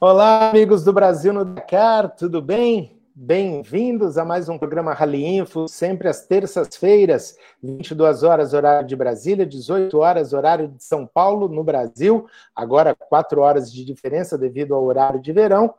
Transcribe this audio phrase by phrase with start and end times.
[0.00, 3.02] Olá, amigos do Brasil no Dakar, tudo bem?
[3.12, 9.44] Bem-vindos a mais um programa Rally Info, sempre às terças-feiras, 22 horas, horário de Brasília,
[9.44, 12.28] 18 horas, horário de São Paulo, no Brasil.
[12.54, 15.74] Agora, 4 horas de diferença devido ao horário de verão.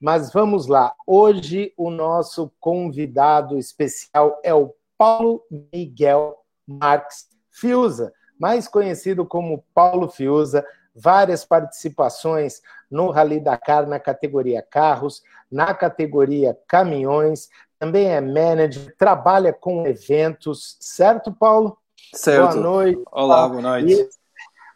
[0.00, 0.94] Mas vamos lá.
[1.04, 10.08] Hoje, o nosso convidado especial é o Paulo Miguel Marques Fiuza, mais conhecido como Paulo
[10.08, 10.64] Fiuza
[10.94, 17.48] várias participações no Rally Dakar na categoria carros, na categoria caminhões,
[17.78, 21.76] também é manager, trabalha com eventos, certo, Paulo?
[22.14, 22.52] Certo.
[22.52, 23.02] Boa noite.
[23.10, 23.92] Olá, boa noite.
[23.92, 24.08] E,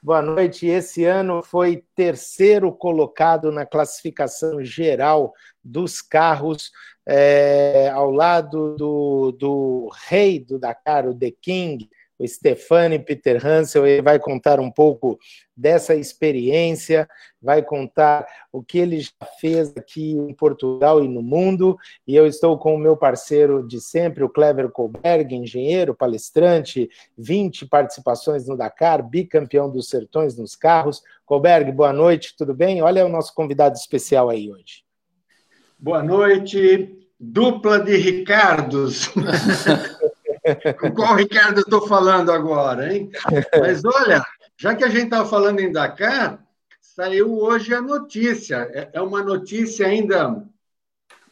[0.03, 0.67] boa noite.
[0.67, 6.73] Esse ano foi terceiro colocado na classificação geral dos carros,
[7.07, 13.87] é, ao lado do, do rei do Dakar, o The King, o Stefani Peter Hansel,
[13.87, 15.19] ele vai contar um pouco
[15.57, 17.09] dessa experiência,
[17.41, 22.27] vai contar o que ele já fez aqui em Portugal e no mundo, e eu
[22.27, 28.57] estou com o meu parceiro de sempre, o Clever Colberg, engenheiro, palestrante, 20 participações no
[28.57, 31.03] Dakar, bicampeão dos sertões nos carros.
[31.25, 32.83] Colberg, boa noite, tudo bem?
[32.83, 34.85] Olha o nosso convidado especial aí hoje.
[35.79, 39.11] Boa noite, dupla de Ricardos.
[40.81, 43.11] Com qual Ricardo eu estou falando agora, hein?
[43.61, 44.25] Mas olha,
[44.57, 46.45] já que a gente estava falando em Dakar,
[46.81, 48.69] saiu hoje a notícia.
[48.73, 50.43] É, é uma notícia ainda.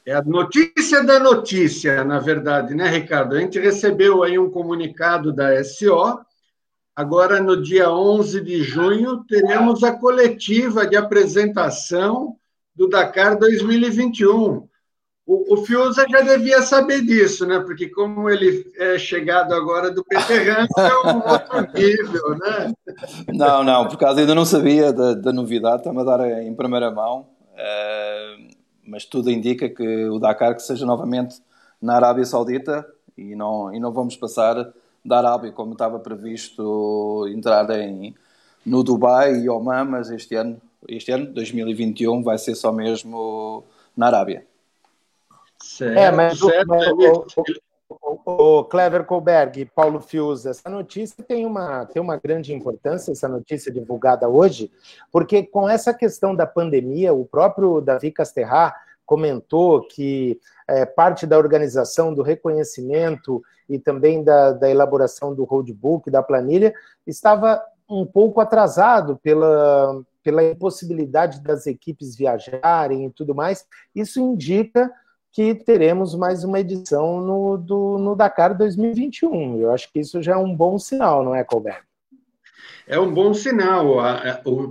[0.05, 3.34] É a notícia da notícia, na verdade, né, Ricardo?
[3.34, 6.20] A gente recebeu aí um comunicado da SO.
[6.95, 12.36] Agora, no dia 11 de junho, teremos a coletiva de apresentação
[12.75, 14.69] do Dakar 2021.
[15.27, 17.58] O, o Fiuza já devia saber disso, né?
[17.58, 22.72] Porque como ele é chegado agora do Peter Hans, é um outro nível, né?
[23.34, 26.92] Não, não, por causa ainda não sabia da, da novidade, está-me a dar em primeira
[26.92, 28.48] mão, uh,
[28.86, 31.42] mas tudo indica que o Dakar que seja novamente
[31.83, 32.86] na Arábia Saudita
[33.18, 34.72] e não, e não vamos passar
[35.05, 38.14] da Arábia, como estava previsto entrar em,
[38.64, 43.64] no Dubai e Oman, mas este ano, este ano, 2021, vai ser só mesmo
[43.96, 44.45] na Arábia.
[45.77, 46.73] Certo, é, mas, certo.
[46.73, 47.27] O,
[47.89, 53.13] o, o, o, Clever Colberg Paulo Fius, essa notícia tem uma, tem uma grande importância,
[53.13, 54.70] essa notícia divulgada hoje,
[55.13, 61.39] porque com essa questão da pandemia, o próprio Davi Casterra comentou que é, parte da
[61.39, 66.75] organização do reconhecimento e também da, da elaboração do roadbook, da planilha,
[67.07, 73.64] estava um pouco atrasado pela, pela impossibilidade das equipes viajarem e tudo mais.
[73.95, 74.91] Isso indica
[75.36, 79.61] que teremos mais uma edição no, do, no Dakar 2021.
[79.61, 81.83] Eu acho que isso já é um bom sinal, não é, Colbert?
[82.89, 83.96] É um bom sinal.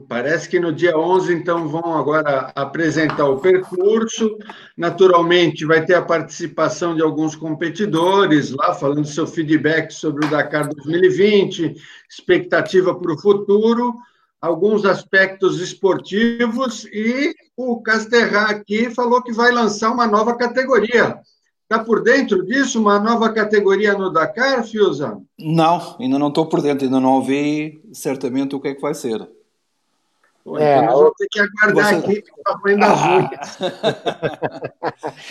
[0.10, 4.40] Parece que no dia 11, então, vão agora apresentar o percurso.
[4.76, 10.68] Naturalmente, vai ter a participação de alguns competidores lá, falando seu feedback sobre o Dakar
[10.68, 11.76] 2020,
[12.10, 13.94] expectativa para o futuro
[14.46, 21.20] alguns aspectos esportivos e o Casterra aqui falou que vai lançar uma nova categoria.
[21.64, 22.80] Está por dentro disso?
[22.80, 25.20] Uma nova categoria no Dakar, Fiuza?
[25.40, 28.94] Não, ainda não estou por dentro, ainda não ouvi certamente o que é que vai
[28.94, 29.28] ser.
[30.44, 31.96] Pô, é, então nós vamos ter que aguardar você...
[31.96, 33.62] aqui para frente das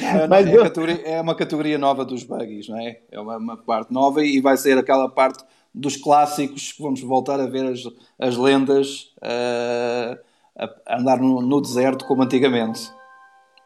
[0.00, 0.64] é, Mas é, eu...
[1.04, 2.98] é, uma categoria nova dos buggies, não é?
[3.12, 5.44] É uma, uma parte nova e vai ser aquela parte
[5.74, 7.80] dos clássicos, vamos voltar a ver as,
[8.18, 10.16] as lendas uh,
[10.56, 12.92] a andar no, no, deserto como antigamente.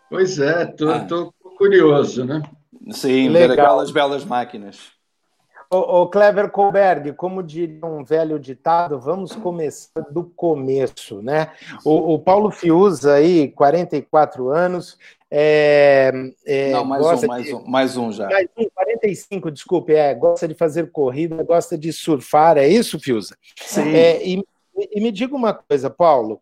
[0.09, 1.07] Pois é, estou ah.
[1.59, 2.43] curioso, né?
[2.91, 3.49] Sim, Legal.
[3.49, 4.97] ver aquelas belas máquinas.
[5.71, 11.53] O, o Clever Colberg, como diria um velho ditado, vamos começar do começo, né?
[11.84, 14.97] O, o Paulo Fiuza aí, 44 anos,
[15.31, 16.11] é,
[16.47, 18.28] é, Não, mais um, mais, um, mais um já.
[18.28, 23.37] Mais um, 45, desculpe, é, gosta de fazer corrida, gosta de surfar, é isso, Fiuza?
[23.61, 23.95] Sim.
[23.95, 24.43] É, e,
[24.75, 26.41] e, me diga uma coisa, Paulo,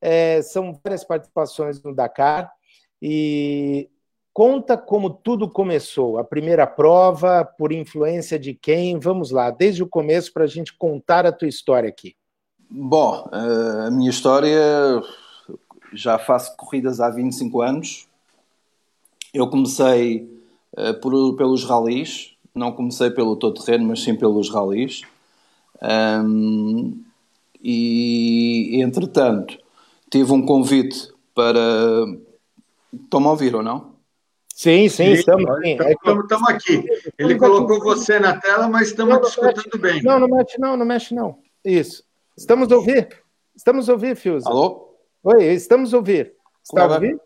[0.00, 2.50] é, são várias participações no Dakar,
[3.00, 3.88] e
[4.34, 8.98] conta como tudo começou, a primeira prova, por influência de quem?
[8.98, 12.16] Vamos lá, desde o começo para a gente contar a tua história aqui.
[12.68, 14.60] Bom, eh, a minha história
[15.92, 18.08] já faço corridas há 25 anos,
[19.32, 20.28] eu comecei
[20.76, 25.02] uh, por, pelos ralis, não comecei pelo todo terreno, mas sim pelos ralis.
[25.82, 27.02] Um,
[27.60, 29.58] e, entretanto,
[30.08, 31.58] tive um convite para.
[32.92, 33.93] Estão-me a ouvir ou não?
[34.54, 35.76] Sim, sim, estamos, sim.
[35.76, 36.84] Estamos, estamos aqui.
[37.18, 40.00] Ele colocou você na tela, mas estamos não, escutando bem.
[40.00, 41.42] Não, não mexe não, não mexe não.
[41.64, 42.04] Isso.
[42.38, 43.08] Estamos a ouvir?
[43.54, 44.46] Estamos a ouvir, Fios.
[44.46, 44.96] Alô?
[45.24, 46.36] Oi, estamos a ouvir.
[46.62, 47.20] Está a ouvir?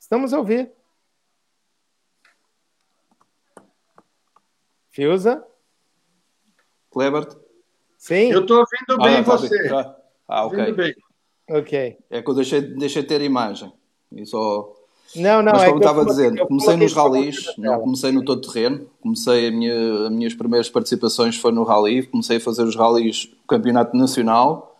[0.00, 0.72] Estamos a ouvir.
[4.88, 5.46] Fiusa?
[6.90, 7.28] Kleber?
[7.98, 8.32] Sim.
[8.32, 9.68] Eu estou ouvindo bem ah, você.
[9.68, 9.96] Tá.
[10.26, 10.72] Ah, ok.
[10.72, 10.94] Bem.
[11.50, 11.98] Ok.
[12.08, 13.70] É que eu deixei, deixei de ter imagem.
[14.12, 14.81] E só...
[15.14, 18.40] Não, não, Mas é como estava a dizer, comecei nos ralis, não comecei no todo
[18.40, 18.86] terreno.
[19.00, 23.30] Comecei, a minha, as minhas primeiras participações foi no rally, comecei a fazer os ralis
[23.46, 24.74] campeonato nacional.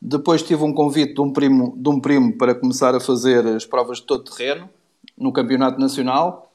[0.00, 3.64] Depois tive um convite de um primo, de um primo para começar a fazer as
[3.64, 4.70] provas de todo terreno
[5.18, 6.52] no campeonato nacional.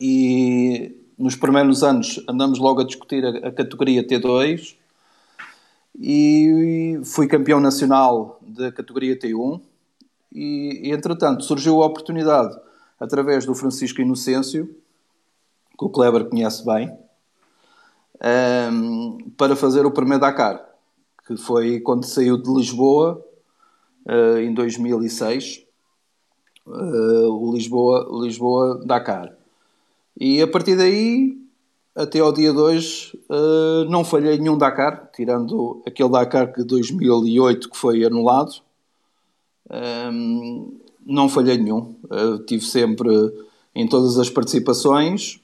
[0.00, 4.74] E nos primeiros anos andamos logo a discutir a, a categoria T2
[6.00, 9.60] e fui campeão nacional da categoria T1
[10.32, 12.56] e, entretanto surgiu a oportunidade
[12.98, 14.66] através do Francisco Inocêncio
[15.78, 20.64] que o Kleber conhece bem um, ehm, para fazer o primeiro Dakar
[21.26, 23.24] que foi quando saiu de Lisboa
[24.06, 25.64] uh, em 2006
[26.66, 29.40] uh, eh, o Lisboa, Lisboa Dakar
[30.20, 31.38] e a partir daí,
[31.94, 37.70] até ao dia 2, uh, eh, não falhei nenhum Dakar, tirando aquele Dakar de 2008
[37.70, 38.52] que foi anulado.
[39.70, 41.94] Um, não falhei nenhum.
[42.04, 43.08] Uh, tive sempre
[43.74, 45.40] em todas as participações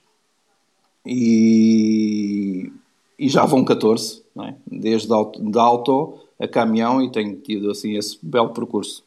[1.05, 2.73] e,
[3.19, 4.55] e já vão 14, é?
[4.67, 9.05] desde auto, de auto a caminhão e tenho tido assim esse belo percurso.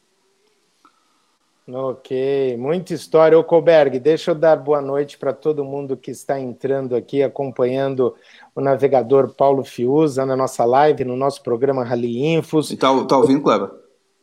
[1.72, 3.38] Ok, muita história.
[3.38, 8.12] Ô Colberg, deixa eu dar boa noite para todo mundo que está entrando aqui, acompanhando
[8.56, 12.72] o navegador Paulo Fiuza na nossa live, no nosso programa Rally Infos.
[12.72, 13.70] Está tá ouvindo, Cleber?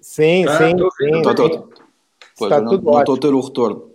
[0.07, 0.71] Sim, ah, sim.
[0.98, 1.69] sim, tô, tô, tô.
[2.38, 3.92] Pois, está tudo não estou ter o retorno.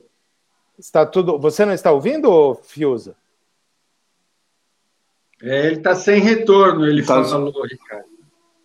[0.78, 1.38] Está tudo.
[1.38, 3.16] Você não está ouvindo, Fiuza?
[5.42, 7.24] É, ele está sem retorno, ele tá...
[7.24, 8.04] falou, Ricardo.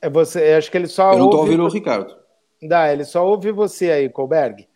[0.02, 1.14] É você, acho que ele só.
[1.14, 2.14] Eu não estou ouvindo o Ricardo.
[2.62, 4.68] Dá, ele só ouve você aí, Colberg.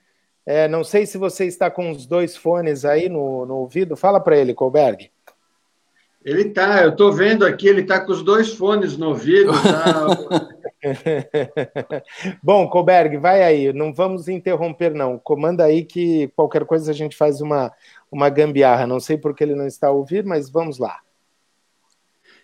[0.45, 3.97] É, não sei se você está com os dois fones aí no, no ouvido.
[3.97, 5.11] Fala para ele, Colberg.
[6.23, 9.51] Ele tá, eu estou vendo aqui, ele está com os dois fones no ouvido.
[9.51, 10.47] Tá...
[12.43, 15.17] Bom, Colberg, vai aí, não vamos interromper, não.
[15.17, 17.71] Comanda aí que qualquer coisa a gente faz uma,
[18.11, 18.87] uma gambiarra.
[18.87, 20.99] Não sei porque ele não está a ouvir, mas vamos lá.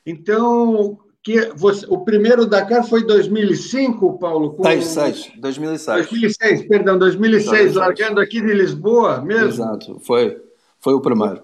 [0.05, 4.53] Então, que você, o primeiro Dakar foi 2005, Paulo?
[4.53, 4.63] Com...
[4.63, 5.97] 2006, 2006.
[6.09, 9.49] 2006, perdão, 2006, largando aqui de Lisboa mesmo?
[9.49, 10.41] Exato, foi,
[10.79, 11.43] foi o primeiro.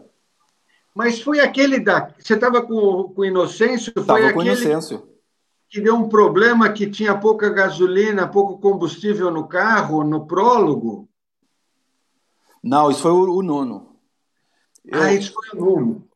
[0.95, 2.13] Mas foi aquele da...
[2.19, 3.91] Você estava com, com Inocêncio?
[3.97, 5.12] Estava com Inocêncio.
[5.73, 11.09] Que deu um problema que tinha pouca gasolina, pouco combustível no carro, no prólogo?
[12.63, 13.95] Não, isso foi o, o nono.
[14.85, 15.01] Eu...
[15.01, 16.07] Ah, isso foi o nono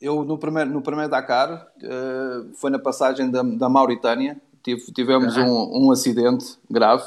[0.00, 5.36] eu no primeiro, no primeiro Dakar, uh, foi na passagem da, da Mauritânia, tive, tivemos
[5.36, 5.44] uhum.
[5.44, 7.04] um, um acidente grave,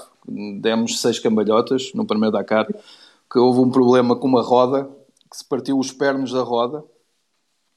[0.59, 2.67] demos seis cambalhotas no primeiro Dakar,
[3.31, 4.89] que houve um problema com uma roda,
[5.29, 6.83] que se partiu os pernos da roda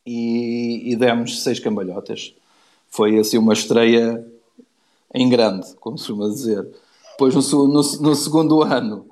[0.04, 2.34] e, e demos seis cambalhotas.
[2.94, 4.24] Foi assim uma estreia
[5.12, 6.64] em grande, como se costuma dizer.
[7.10, 9.08] Depois no, no, no segundo ano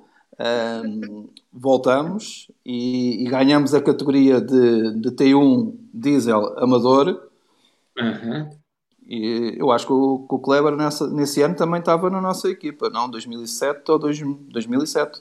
[0.86, 7.28] um, voltamos e, e, ganhamos a categoria de, de T1 diesel amador.
[7.98, 8.50] Uhum.
[9.04, 12.48] E eu acho que o, que o Kleber nessa, nesse ano também estava na nossa
[12.48, 13.10] equipa, não?
[13.10, 15.20] 2007 ou dois, 2007?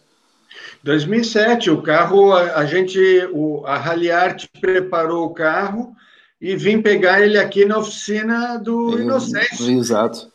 [0.83, 2.99] 2007, o carro, a, a gente,
[3.33, 5.95] o, a Rally Art preparou o carro
[6.41, 9.69] e vim pegar ele aqui na oficina do Inocêncio.
[9.69, 10.31] Exato.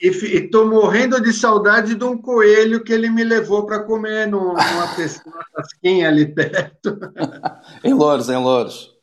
[0.00, 4.54] E estou morrendo de saudade de um coelho que ele me levou para comer numa,
[4.54, 6.96] numa tasquinha ali perto.
[7.82, 8.96] em Louros, em Louros.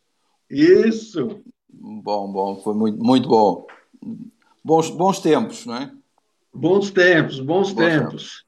[0.49, 1.41] Isso.
[1.69, 3.67] Bom, bom, foi muito, muito bom.
[4.63, 5.91] Bons, bons tempos, não é?
[6.53, 8.01] Bons tempos, bons, bons tempos.
[8.01, 8.45] tempos.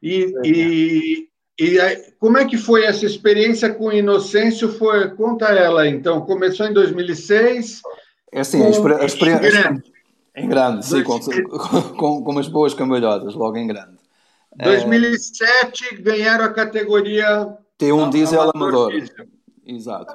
[0.00, 1.78] E, e, e
[2.18, 4.68] como é que foi essa experiência com Inocêncio?
[4.68, 6.20] Foi, conta ela, então.
[6.20, 7.80] Começou em 2006.
[8.32, 9.82] É assim, a, experiência
[10.36, 11.18] em grande, sim, com,
[11.96, 13.96] com, com umas boas cambalhotas, logo em grande.
[14.62, 15.96] 2007 é...
[15.96, 18.90] ganharam a categoria T1 diesel amador.
[18.90, 19.26] Diesel.
[19.66, 20.14] Exato.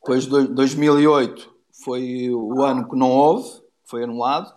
[0.00, 1.50] Depois 2008
[1.82, 3.48] foi o ano que não houve,
[3.84, 4.52] foi anulado.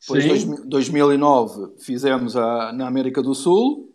[0.00, 0.56] Depois Sim.
[0.66, 3.91] 2009 fizemos a, na América do Sul.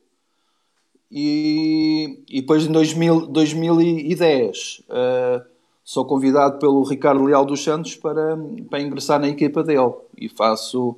[1.10, 5.46] E, e depois em 2000, 2010 uh,
[5.84, 8.38] sou convidado pelo Ricardo Leal dos Santos para,
[8.70, 9.94] para ingressar na equipa dele.
[10.18, 10.98] E faço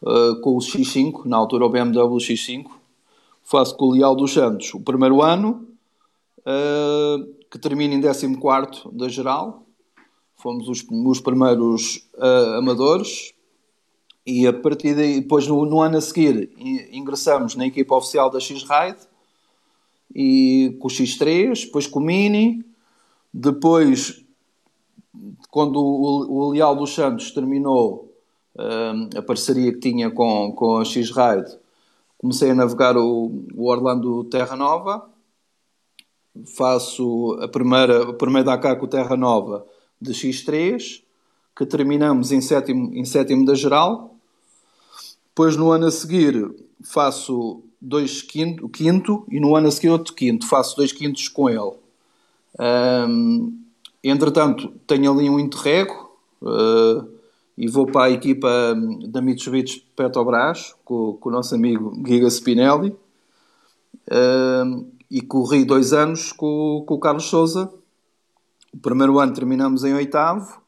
[0.00, 2.66] uh, com o X5, na altura o BMW X5,
[3.42, 5.68] faço com o Leal dos Santos o primeiro ano,
[6.38, 9.66] uh, que termina em 14 da geral,
[10.34, 13.34] fomos os, os primeiros uh, amadores,
[14.24, 16.50] e a partir daí, depois no, no, ano a seguir,
[16.90, 19.11] ingressamos na equipa oficial da X-Ride
[20.14, 22.64] e com o X3, depois com o Mini,
[23.32, 24.24] depois
[25.50, 28.12] quando o, o Leal dos Santos terminou
[28.58, 31.58] um, a parceria que tinha com, com a X-Ride,
[32.18, 35.08] comecei a navegar o, o Orlando Terra Nova,
[36.56, 39.66] faço a primeira, o primeiro Dakar com o Terra Nova
[40.00, 41.02] de X3,
[41.56, 44.16] que terminamos em sétimo, em sétimo da geral.
[45.28, 50.14] Depois, no ano a seguir, faço dois quinto, quinto e no ano a seguir outro
[50.14, 50.46] quinto.
[50.46, 51.72] Faço dois quintos com ele.
[52.58, 53.58] Um,
[54.04, 57.08] entretanto, tenho ali um interrego uh,
[57.58, 58.48] e vou para a equipa
[59.08, 62.96] da Mitsubishi Petrobras com, com o nosso amigo Giga Spinelli.
[64.08, 67.70] Uh, e corri dois anos com, com o Carlos Souza.
[68.72, 70.62] O primeiro ano terminamos em oitavo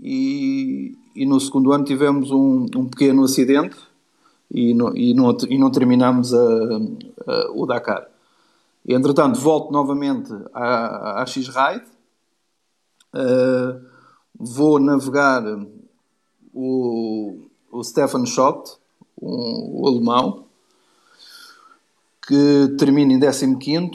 [0.00, 3.76] e, e no segundo ano tivemos um, um pequeno acidente
[4.52, 6.44] e não, e não, e não terminamos a,
[7.26, 8.06] a, o Dakar.
[8.86, 11.86] Entretanto, volto novamente à, à X-Ride,
[13.14, 13.80] uh,
[14.38, 15.42] vou navegar
[16.52, 18.76] o, o Stefan Schott,
[19.20, 20.44] um, o alemão,
[22.26, 23.90] que termina em 15.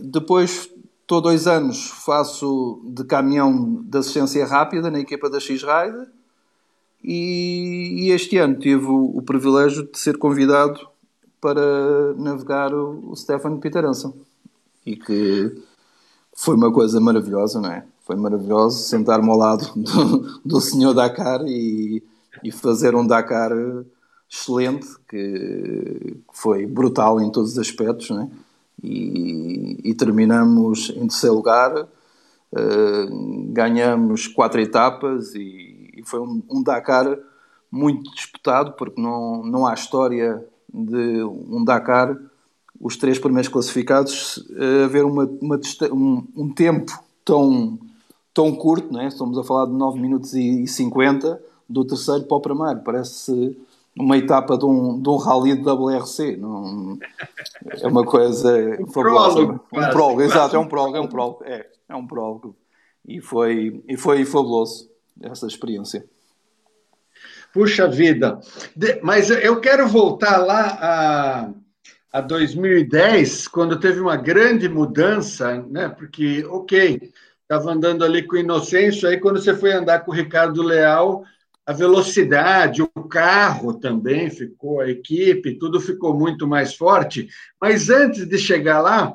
[0.00, 0.70] Depois,
[1.02, 6.17] estou dois anos, faço de caminhão de assistência rápida na equipa da X-Ride.
[7.02, 10.80] E, e, este ano tive o, o, privilégio de ser convidado
[11.40, 13.58] para navegar o, o Stefan.
[14.84, 15.54] E que
[16.34, 17.84] foi uma coisa maravilhosa, não é?
[18.04, 22.02] Foi maravilhoso sentar-me ao lado do, do senhor Dakar e,
[22.42, 23.52] e fazer um Dakar
[24.30, 28.28] excelente, que foi brutal em todos os aspectos, né?
[28.82, 35.67] e, e terminamos em terceiro lugar, uh, ganhamos quatro etapas e,
[35.98, 37.18] e foi um, um, Dakar
[37.70, 42.16] muito disputado, porque não, não há história de um Dakar,
[42.80, 45.60] os três primeiros classificados, uh, haver uma, uma
[45.92, 46.92] um, um, tempo
[47.24, 47.78] tão,
[48.32, 49.08] tão curto, né?
[49.08, 53.56] estamos a falar de 9 minutos e 50, do terceiro para o primeiro, parece
[53.98, 56.36] uma etapa de um, de um rally de WRC.
[56.36, 56.98] Não,
[57.66, 59.34] é uma coisa um fabulosa.
[59.34, 61.44] Prólogo, um prólogo, exato, é um prólogo, é um prólogo.
[61.44, 62.56] É, é um prólogo.
[63.06, 64.88] E foi, e foi fabuloso
[65.22, 66.04] essa experiência.
[67.52, 68.40] Puxa vida!
[68.76, 71.50] De, mas eu quero voltar lá a,
[72.12, 75.88] a 2010, quando teve uma grande mudança, né?
[75.88, 77.10] Porque, ok,
[77.42, 81.24] estava andando ali com o Inocêncio, aí quando você foi andar com o Ricardo Leal,
[81.68, 87.28] a velocidade, o carro também ficou, a equipe, tudo ficou muito mais forte.
[87.60, 89.14] Mas antes de chegar lá,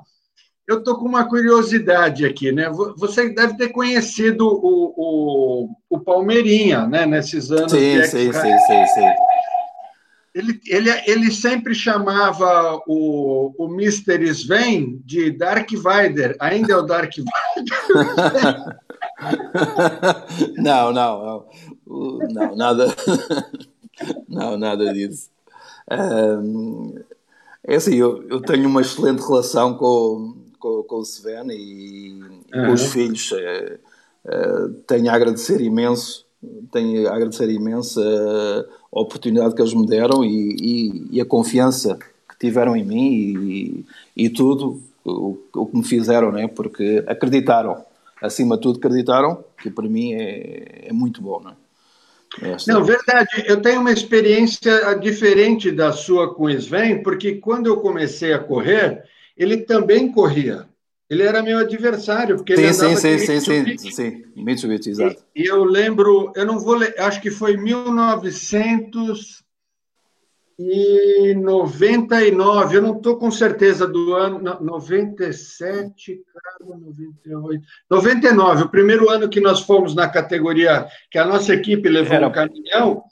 [0.68, 2.70] eu estou com uma curiosidade aqui, né?
[2.98, 7.06] Você deve ter conhecido o, o, o Palmeirinha, né?
[7.06, 7.72] Nesses anos.
[7.72, 9.14] Sim, sim, sim, sim, sim.
[10.34, 14.24] Ele, ele, ele sempre chamava o, o Mr.
[14.30, 16.36] Sven de Dark Vader.
[16.40, 18.80] Ainda é o Dark Vader?
[20.58, 21.46] não, não, não.
[22.32, 22.96] Não, nada.
[24.28, 25.30] não, nada disso.
[27.68, 32.16] é assim, eu, eu, tenho uma excelente relação com, com, com o Sven e,
[32.48, 33.34] e com os filhos.
[33.34, 33.78] É,
[34.26, 36.26] é, tenho a agradecer imenso,
[36.72, 42.00] tenho a agradecer imenso a oportunidade que eles me deram e, e, e a confiança
[42.30, 46.48] que tiveram em mim e, e tudo o, o, que me fizeram, né?
[46.48, 47.84] porque acreditaram,
[48.22, 51.42] acima de tudo acreditaram, que para mim é, é muito bom.
[51.42, 51.54] Né?
[52.68, 53.44] Não, verdade.
[53.46, 58.40] Eu tenho uma experiência diferente da sua com o Sven, porque quando eu comecei a
[58.40, 59.04] correr,
[59.36, 60.68] ele também corria.
[61.10, 65.24] Ele era meu adversário, porque sim, ele andava sim, sim, sim, sim, sim, Mitsubishi, exato.
[65.36, 69.44] E eu lembro, eu não vou, acho que foi 1900
[70.58, 79.10] e 99, eu não estou com certeza do ano, 97, cara, 98, 99, o primeiro
[79.10, 82.28] ano que nós fomos na categoria, que a nossa equipe levou Era...
[82.28, 83.04] um caminhão,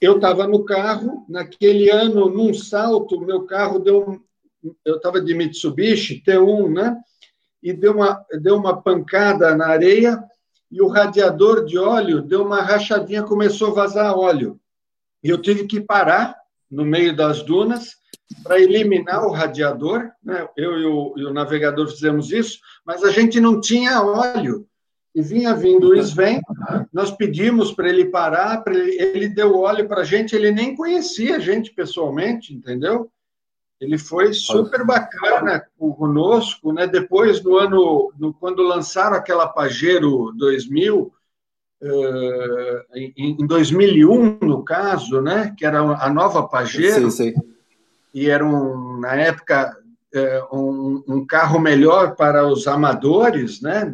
[0.00, 4.20] eu estava no carro, naquele ano, num salto, meu carro deu,
[4.84, 6.96] eu estava de Mitsubishi, T1, né,
[7.62, 10.22] e deu uma, deu uma pancada na areia,
[10.70, 14.60] e o radiador de óleo deu uma rachadinha, começou a vazar óleo,
[15.22, 16.36] e eu tive que parar,
[16.70, 17.96] no meio das dunas
[18.42, 20.10] para eliminar o radiador.
[20.22, 20.48] Né?
[20.56, 24.66] Eu e o, e o, navegador fizemos isso, mas a gente não tinha óleo.
[25.14, 26.42] E vinha vindo o Sven,
[26.92, 31.36] nós pedimos para ele parar, ele, ele deu óleo para a gente, ele nem conhecia
[31.36, 33.10] a gente pessoalmente, entendeu?
[33.80, 36.86] Ele foi super bacana conosco, né?
[36.86, 41.12] Depois, no ano, no, quando lançaram aquela Pajero 2000,
[42.94, 47.42] em 2001, no caso, né, que era a nova Pajero, sim, sim.
[48.14, 49.76] e era, um, na época,
[50.50, 53.92] um, um, carro melhor para os amadores, né,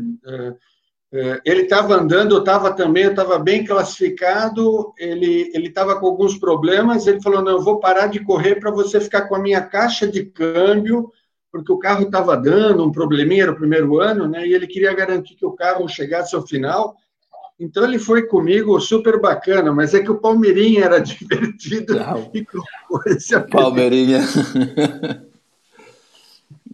[1.44, 7.06] ele estava andando, eu estava também, eu estava bem classificado, ele estava com alguns problemas,
[7.06, 10.08] ele falou, não, eu vou parar de correr para você ficar com a minha caixa
[10.08, 11.12] de câmbio,
[11.50, 14.94] porque o carro estava dando um probleminha, era o primeiro ano, né, e ele queria
[14.94, 16.96] garantir que o carro chegasse ao final,
[17.60, 22.30] então ele foi comigo super bacana, mas é que o Palmeirinha era divertido não.
[22.32, 22.44] e
[23.06, 24.20] esse Palmeirinha.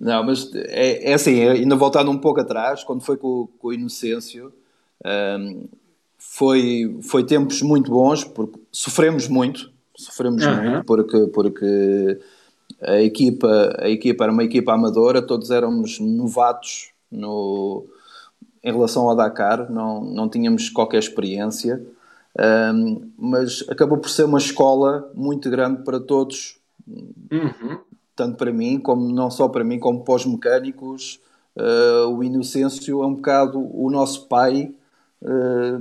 [0.00, 3.72] Não, mas é, é assim, ainda voltando um pouco atrás, quando foi com, com o
[3.72, 4.52] Inocêncio,
[5.04, 5.64] um,
[6.16, 10.70] foi, foi tempos muito bons, porque sofremos muito, sofremos uhum.
[10.70, 12.20] muito, porque, porque
[12.80, 17.84] a, equipa, a equipa era uma equipa amadora, todos éramos novatos no,
[18.62, 21.84] em relação ao Dakar, não, não tínhamos qualquer experiência,
[22.72, 26.56] um, mas acabou por ser uma escola muito grande para todos.
[27.32, 27.87] Uhum
[28.18, 31.20] tanto para mim, como não só para mim, como para os mecânicos.
[31.56, 34.74] Uh, o Inocêncio é um bocado o nosso pai,
[35.22, 35.78] uh,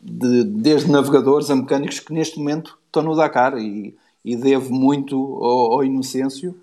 [0.00, 5.16] de, desde navegadores a mecânicos que neste momento estão no Dakar e, e devo muito
[5.16, 6.54] ao, ao Inocêncio,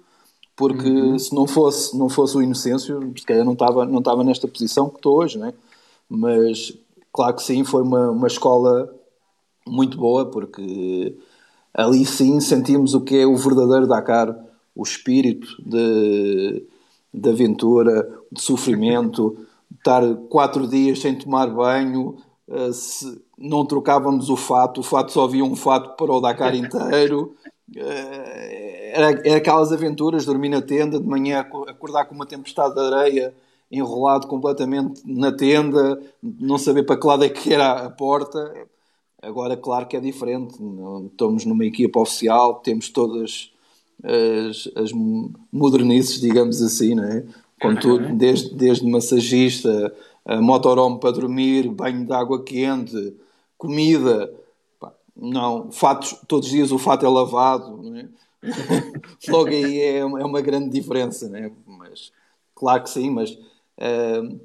[0.56, 1.20] porque uhum.
[1.20, 4.90] se não fosse, não fosse o Inocêncio, se calhar não estava, não estava nesta posição
[4.90, 5.54] que estou hoje, né?
[6.08, 6.74] mas
[7.12, 8.90] claro que sim, foi uma, uma escola
[9.68, 11.18] muito boa, porque
[11.74, 14.45] ali sim sentimos o que é o verdadeiro Dakar
[14.76, 16.66] o espírito de,
[17.14, 19.38] de aventura, de sofrimento,
[19.78, 22.18] estar quatro dias sem tomar banho,
[22.48, 26.54] uh, se não trocávamos o fato, o fato só havia um fato para o Dakar
[26.56, 27.36] inteiro.
[27.76, 27.82] Uh,
[28.94, 33.34] era, era, aquelas aventuras, dormir na tenda, de manhã acordar com uma tempestade de areia,
[33.72, 38.68] enrolado completamente na tenda, não saber para que lado é que era a porta.
[39.22, 40.56] Agora, claro que é diferente,
[41.10, 43.52] estamos numa equipa oficial, temos todas
[44.04, 44.92] as, as
[45.52, 47.24] modernices, digamos assim, não é?
[47.62, 49.94] com tudo, desde, desde massagista,
[50.42, 53.16] motorhome para dormir, banho de água quente,
[53.58, 54.32] comida.
[54.80, 58.08] Pá, não, fatos, todos os dias o fato é lavado, não é?
[59.28, 61.52] Logo aí é, é uma grande diferença, não é?
[61.66, 62.12] Mas,
[62.54, 64.40] claro que sim, mas, uh,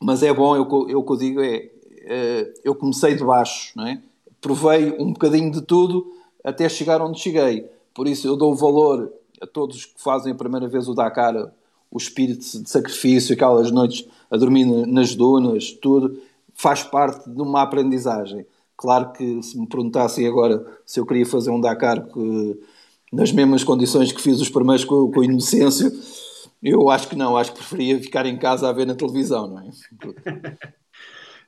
[0.00, 3.72] mas é bom, eu, eu o que eu digo é, uh, eu comecei de baixo,
[3.76, 4.02] não é?
[4.40, 9.46] Provei um bocadinho de tudo até chegar onde cheguei por isso eu dou valor a
[9.46, 11.34] todos que fazem a primeira vez o Dakar,
[11.90, 16.20] o espírito de sacrifício, aquelas noites a dormir nas dunas, tudo,
[16.52, 18.46] faz parte de uma aprendizagem.
[18.76, 22.60] Claro que se me perguntassem agora se eu queria fazer um Dakar que,
[23.10, 25.90] nas mesmas condições que fiz os primeiros com, com Inocêncio,
[26.62, 29.60] eu acho que não, acho que preferia ficar em casa a ver na televisão, não
[29.60, 29.70] é?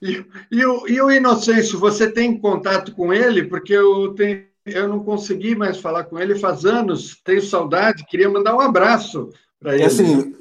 [0.00, 3.42] E, e, o, e o Inocêncio, você tem contato com ele?
[3.42, 8.28] Porque eu tenho eu não consegui mais falar com ele faz anos, tenho saudade, queria
[8.28, 9.82] mandar um abraço para ele.
[9.82, 10.34] É assim, uh,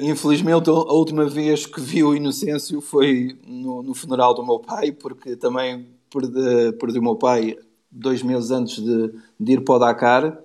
[0.00, 4.92] infelizmente a última vez que vi o Inocêncio foi no, no funeral do meu pai,
[4.92, 7.56] porque também perdi, perdi o meu pai
[7.90, 10.38] dois meses antes de, de ir para o Dakar.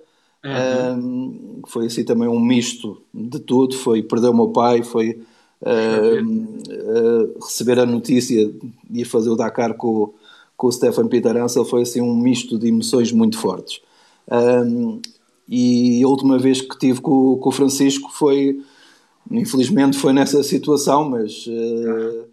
[0.44, 1.60] Uhum.
[1.62, 5.22] Uh, foi assim também um misto de tudo, foi perder o meu pai, foi
[5.60, 8.52] uh, receber a notícia
[8.90, 10.14] de ir fazer o Dakar com
[10.62, 13.80] com o Stefan Peter Ansel foi assim um misto de emoções muito fortes.
[14.30, 15.02] Um,
[15.48, 18.62] e a última vez que tive com, com, o Francisco foi,
[19.28, 22.28] infelizmente, foi nessa situação, mas uh,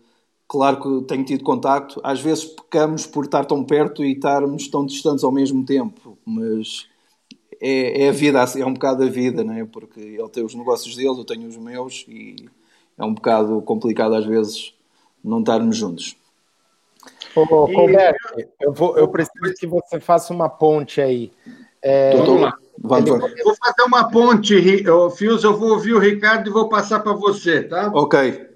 [0.47, 1.99] claro que tenho tido contacto.
[2.03, 6.85] Às vezes pecamos por estar tão perto e estarmos tão distantes ao mesmo tempo, mas
[7.59, 9.65] é, é a vida, é um bocado a vida, não é?
[9.65, 12.47] Porque ele tem os negócios dele, eu tenho os meus e
[12.95, 14.71] é um bocado complicado às vezes
[15.23, 16.15] não estarmos juntos.
[17.35, 18.17] Ô, Colberto,
[18.59, 21.31] eu, vou, eu preciso que você faça uma ponte aí.
[21.81, 22.53] É, vamos lá.
[22.81, 23.09] Vamos.
[23.09, 24.55] Vou fazer uma ponte,
[25.15, 27.91] Fios, eu vou ouvir o Ricardo e vou passar para você, tá?
[27.93, 28.47] Ok.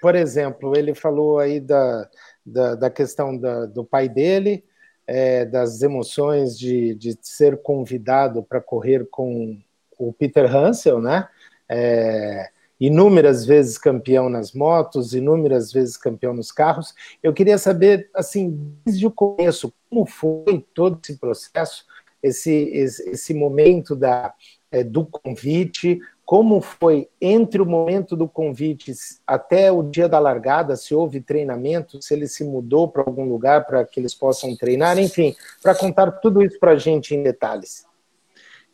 [0.00, 2.08] Por exemplo, ele falou aí da,
[2.44, 4.64] da, da questão da, do pai dele,
[5.06, 9.58] é, das emoções de, de ser convidado para correr com
[9.98, 11.28] o Peter Hansel, né?
[11.68, 12.48] É,
[12.86, 16.94] inúmeras vezes campeão nas motos, inúmeras vezes campeão nos carros.
[17.22, 21.84] Eu queria saber, assim, desde o começo, como foi todo esse processo,
[22.22, 24.34] esse, esse, esse momento da,
[24.70, 28.92] é, do convite, como foi entre o momento do convite
[29.26, 33.66] até o dia da largada, se houve treinamento, se ele se mudou para algum lugar
[33.66, 37.86] para que eles possam treinar, enfim, para contar tudo isso para a gente em detalhes.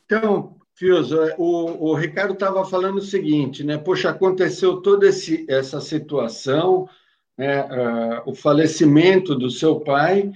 [0.06, 3.76] Então, Fios, é, o, o Ricardo estava falando o seguinte, né?
[3.76, 6.88] Poxa, aconteceu toda esse, essa situação,
[7.36, 10.32] né, uh, o falecimento do seu pai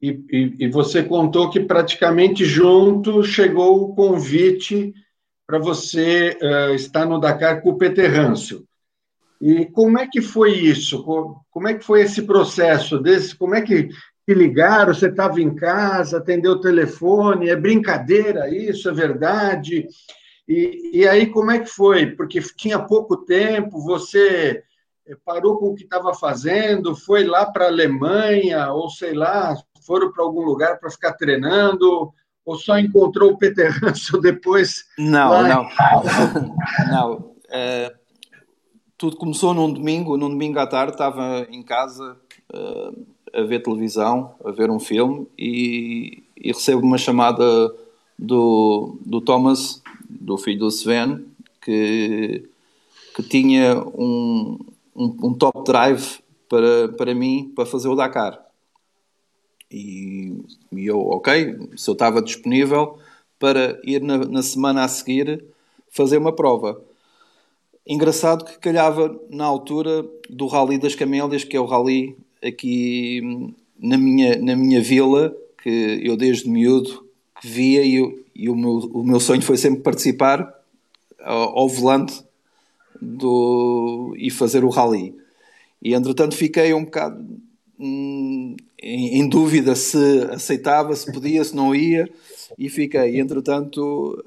[0.00, 4.92] e, e, e, você contou que praticamente junto chegou o convite
[5.46, 8.64] para você uh, estar no Dakar com o Peter Hansel.
[9.40, 11.02] E como é que foi isso?
[11.50, 13.34] Como é que foi esse processo desse?
[13.34, 13.88] Como é que
[14.26, 14.92] te ligaram?
[14.92, 17.48] Você estava em casa, atendeu o telefone?
[17.48, 18.88] É brincadeira isso?
[18.88, 19.86] É verdade?
[20.48, 22.06] E, e aí como é que foi?
[22.06, 24.62] Porque tinha pouco tempo, você
[25.06, 29.54] eh, parou com o que estava fazendo, foi lá para a Alemanha, ou sei lá,
[29.84, 32.12] foram para algum lugar para ficar treinando,
[32.44, 34.84] ou só encontrou o Peter Hansel depois?
[34.98, 35.48] Não, lá...
[35.48, 35.68] não.
[36.90, 37.36] não.
[37.48, 37.92] É,
[38.98, 42.16] tudo começou num domingo, num domingo à tarde, estava em casa
[42.54, 47.44] uh, a ver televisão, a ver um filme e, e, recebo uma chamada
[48.18, 51.22] do, do Thomas, do filho do Sven,
[51.60, 52.48] que,
[53.14, 54.58] que tinha um,
[54.94, 56.18] um, um top drive
[56.48, 58.42] para, para mim para fazer o Dakar.
[59.70, 60.40] E,
[60.72, 62.98] e eu, ok, se eu estava disponível
[63.38, 65.44] para ir na, na semana a seguir
[65.90, 66.80] fazer uma prova.
[67.86, 73.96] Engraçado que calhava na altura do Rally das Camélias, que é o rally aqui na
[73.98, 77.04] minha, na minha vila, que eu desde miúdo
[77.40, 80.54] que via e, e o, meu, o meu sonho foi sempre participar
[81.20, 82.22] ao, ao volante
[83.00, 85.14] do, e fazer o rally.
[85.82, 87.24] E entretanto fiquei um bocado
[87.78, 92.08] hum, em, em, dúvida se aceitava, se podia, se não ia
[92.58, 93.20] e fiquei.
[93.20, 94.22] Entretanto,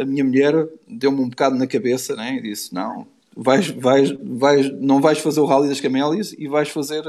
[0.00, 2.36] a minha mulher deu-me um bocado na cabeça né?
[2.36, 6.68] e disse: Não, vais, vais, vais, não vais fazer o Rally das Camélias e vais
[6.68, 7.02] fazer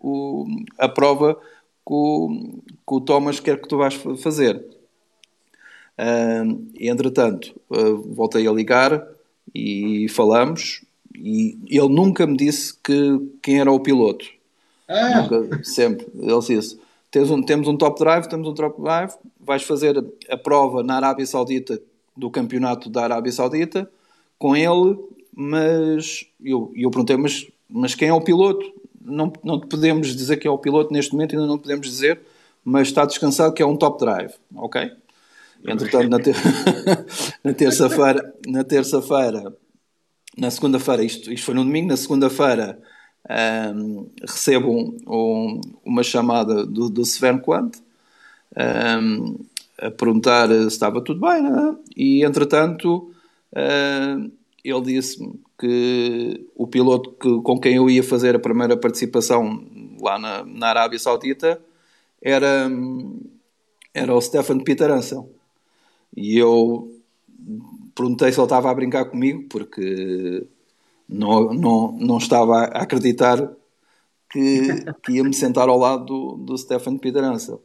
[0.00, 0.46] o,
[0.78, 4.64] a prova que o, que o Thomas quer que tu vais fazer.
[5.98, 9.06] Uh, entretanto, uh, voltei a ligar
[9.54, 10.82] e falamos.
[11.14, 14.24] E ele nunca me disse que, quem era o piloto.
[14.88, 15.22] Ah.
[15.22, 16.06] Nunca, sempre.
[16.18, 20.36] Ele disse: temos um, temos um top drive, temos um top drive, vais fazer a
[20.36, 21.80] prova na Arábia Saudita,
[22.16, 23.90] do campeonato da Arábia Saudita,
[24.38, 24.96] com ele,
[25.34, 28.72] mas eu, eu perguntei, mas, mas quem é o piloto?
[29.00, 32.20] Não, não podemos dizer que é o piloto neste momento, ainda não podemos dizer,
[32.64, 34.92] mas está descansado que é um top drive, ok?
[35.66, 36.36] Entretanto, na, ter...
[37.44, 39.56] na terça-feira, na terça-feira,
[40.36, 42.78] na segunda-feira, isto, isto foi no domingo, na segunda-feira
[43.74, 47.72] um, recebo um, um, uma chamada do, do Sven Quant
[49.78, 51.76] a perguntar se estava tudo bem, né?
[51.96, 53.12] e entretanto
[53.52, 54.30] uh,
[54.62, 59.62] ele disse-me que o piloto que, com quem eu ia fazer a primeira participação
[60.00, 61.60] lá na, na Arábia Saudita
[62.22, 62.70] era,
[63.92, 65.28] era o Stefan Peter Ansel.
[66.16, 66.90] E eu
[67.94, 70.46] perguntei se ele estava a brincar comigo, porque
[71.06, 73.52] não, não, não estava a acreditar
[74.30, 74.66] que,
[75.04, 77.60] que ia me sentar ao lado do, do Stefan Peter Ansel.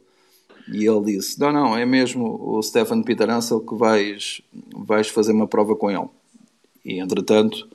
[0.70, 4.42] E ele disse: Não, não, é mesmo o Stefan Peter Ansel que vais,
[4.74, 6.08] vais fazer uma prova com ele.
[6.84, 7.66] E entretanto,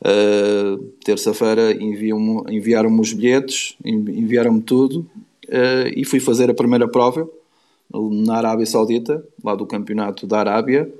[0.00, 5.08] uh, terça-feira enviaram-me os bilhetes, enviaram-me tudo
[5.48, 7.28] uh, e fui fazer a primeira prova
[7.92, 10.92] na Arábia Saudita, lá do campeonato da Arábia.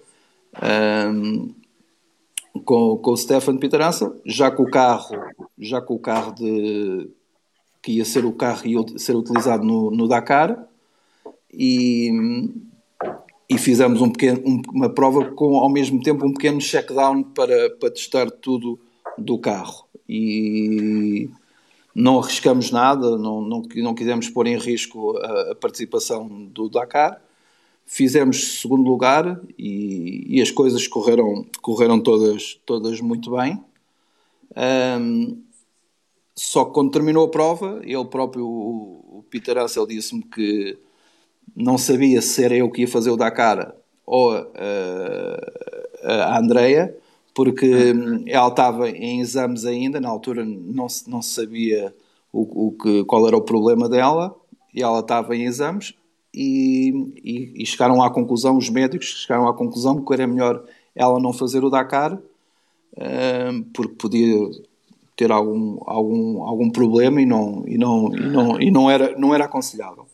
[1.12, 1.50] Um,
[2.64, 5.16] com, com o Stefan Pitaraça, já com o carro,
[5.58, 7.08] já com o carro de
[7.82, 10.66] que ia ser o carro ia ser utilizado no, no Dakar
[11.52, 12.10] e,
[13.48, 17.70] e fizemos um pequeno, um, uma prova com ao mesmo tempo um pequeno check-down para,
[17.78, 18.78] para testar tudo
[19.18, 19.86] do carro.
[20.08, 21.28] E
[21.94, 27.20] não arriscamos nada, não, não, não quisemos pôr em risco a, a participação do Dakar.
[27.86, 33.62] Fizemos segundo lugar e, e, as coisas correram, correram todas, todas muito bem.
[35.00, 35.40] Um,
[36.34, 40.76] só que quando terminou a prova, ele próprio, o, o Peter Ansel, disse-me que
[41.54, 43.74] não sabia se era eu que ia fazer o Dakar
[44.04, 44.32] ou
[46.02, 46.96] a Andrea,
[47.36, 47.70] porque
[48.26, 51.94] ela estava em exames ainda, na altura não se, não se sabia
[52.32, 54.34] o, o que, qual era o problema dela,
[54.74, 55.92] e ela estava em exames,
[56.32, 61.20] e, e, e, chegaram à conclusão, os médicos chegaram à conclusão que era melhor ela
[61.20, 64.50] não fazer o Dakar, uh, porque podia
[65.14, 69.34] ter algum, algum, algum problema e não, e não, e não, e não, era, não
[69.34, 70.06] era aconselhável.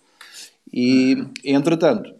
[0.74, 2.12] E, entretanto,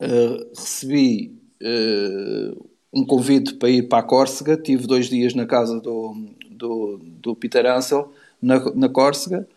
[0.00, 5.80] uh, recebi uh, um convite para ir para a Córcega, tive dois dias na casa
[5.80, 6.14] do,
[6.50, 9.48] do, do Peter Ansel, na, na Córcega,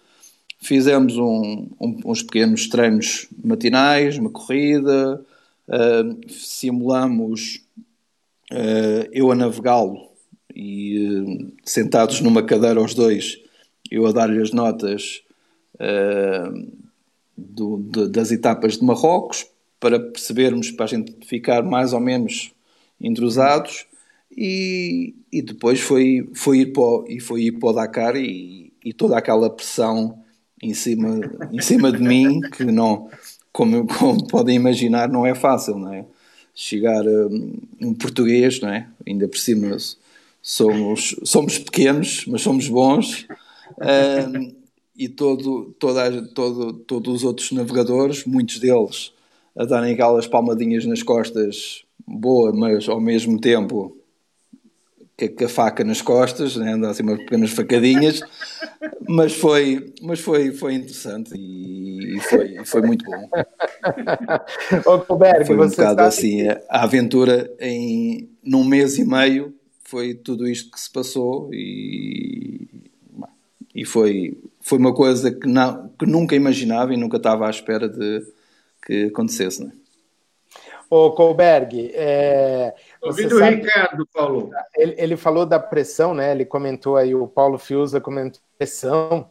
[0.65, 5.23] Fizemos um, um, uns pequenos treinos matinais, uma corrida,
[5.67, 7.61] uh, simulamos
[8.51, 10.09] uh, eu a navegá-lo
[10.55, 13.39] e uh, sentados numa cadeira os dois
[13.91, 15.21] eu a dar-lhe as notas
[17.37, 19.45] do, de, das etapas de Marrocos
[19.79, 22.54] para percebermos, para a gente ficar mais ou menos
[22.99, 23.85] entrosados
[24.35, 28.73] e, e depois foi, foi, ir para o, e foi ir para o Dakar e,
[28.83, 30.19] e toda aquela pressão
[30.61, 31.19] em cima,
[31.51, 33.09] em cima de mim que não,
[33.51, 36.05] como, como podem imaginar, não é fácil, não é?
[36.53, 38.87] Chegar um, um português, não é?
[39.05, 39.75] Ainda por cima
[40.41, 43.27] somos, somos pequenos, mas somos bons.
[43.79, 44.55] Um,
[44.97, 49.11] e todo, toda, todo, todos os outros navegadores, muitos deles
[49.57, 53.97] a darem aquelas palmadinhas nas costas, boa, mas ao mesmo tempo
[55.17, 56.73] com a faca nas costas, né?
[56.73, 58.21] andar assim umas pequenas facadinhas,
[59.07, 63.29] mas foi, mas foi, foi interessante e, foi, foi muito bom.
[65.07, 70.69] Colberg, foi um bocado assim, a aventura em num mês e meio foi tudo isto
[70.69, 72.67] que se passou e,
[73.73, 77.87] e foi, foi uma coisa que, não, que nunca imaginava e nunca estava à espera
[77.87, 78.21] de
[78.85, 79.63] que acontecesse.
[79.63, 79.71] Né?
[80.95, 84.49] Ô, Colberg, é, Ouvindo o Ricardo, Paulo.
[84.77, 86.31] Ele, ele, falou da pressão, né?
[86.31, 89.29] Ele comentou aí, o Paulo Fiuza comentou pressão.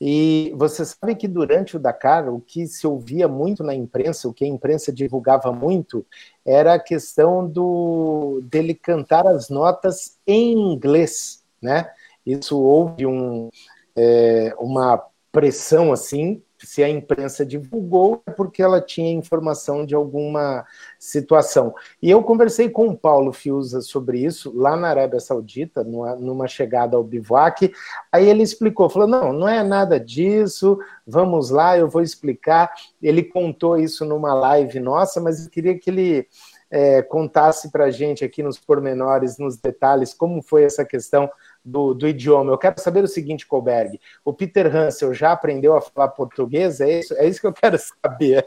[0.00, 4.34] E você sabe que durante o Dakar, o que se ouvia muito na imprensa, o
[4.34, 6.04] que a imprensa divulgava muito,
[6.44, 11.88] era a questão do dele cantar as notas em inglês, né?
[12.26, 13.48] Isso houve um,
[13.94, 20.66] é, uma pressão assim se a imprensa divulgou é porque ela tinha informação de alguma
[20.98, 21.72] situação.
[22.02, 26.96] E eu conversei com o Paulo Fiuza sobre isso lá na Arábia Saudita, numa chegada
[26.96, 27.72] ao Bivac.
[28.10, 30.76] Aí ele explicou, falou: não, não é nada disso,
[31.06, 32.72] vamos lá, eu vou explicar.
[33.00, 36.26] Ele contou isso numa live nossa, mas eu queria que ele
[36.68, 41.30] é, contasse para a gente aqui nos pormenores, nos detalhes, como foi essa questão
[41.66, 42.52] do, do, idioma.
[42.52, 46.80] Eu quero saber o seguinte, Colberg: o Peter Hansel já aprendeu a falar português?
[46.80, 48.46] É isso, é isso que eu quero saber.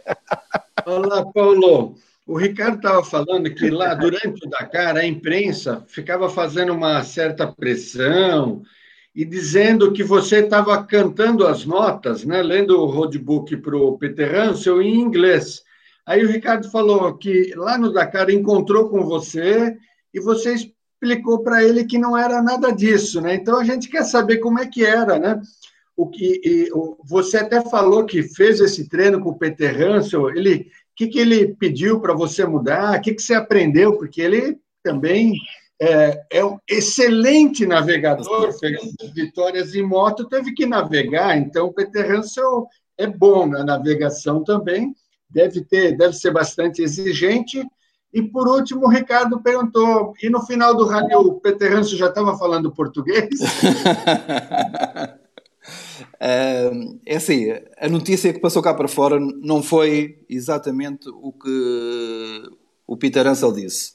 [0.86, 1.96] Olá, Paulo.
[2.26, 7.48] O Ricardo estava falando que lá, durante o Dakar, a imprensa ficava fazendo uma certa
[7.52, 8.62] pressão
[9.16, 14.34] e dizendo que você estava cantando as notas, né, lendo o roadbook para o Peter
[14.34, 15.64] Hansel em inglês.
[16.06, 19.76] Aí o Ricardo falou que lá no Dakar encontrou com você
[20.14, 20.56] e você
[21.02, 23.36] explicou para ele que não era nada disso, né?
[23.36, 25.42] Então a gente quer saber como é que era, né?
[25.96, 30.30] O que e, o, você até falou que fez esse treino com o Peter Hansel,
[30.30, 32.98] ele o que, que ele pediu para você mudar?
[32.98, 33.98] O que, que você aprendeu?
[33.98, 35.34] Porque ele também
[35.82, 38.78] é, é, um excelente navegador, fez
[39.16, 44.94] vitórias em moto, teve que navegar, então o Peter Hansel é bom na navegação também
[45.30, 47.64] deve ter, deve ser bastante exigente.
[48.14, 52.08] E por último, o Ricardo perguntou: e no final do rally o Peter Hanso já
[52.08, 53.30] estava falando português?
[56.20, 56.72] é,
[57.06, 57.46] é assim,
[57.78, 62.44] a notícia que passou cá para fora não foi exatamente o que
[62.88, 63.94] o Peter Ansel disse.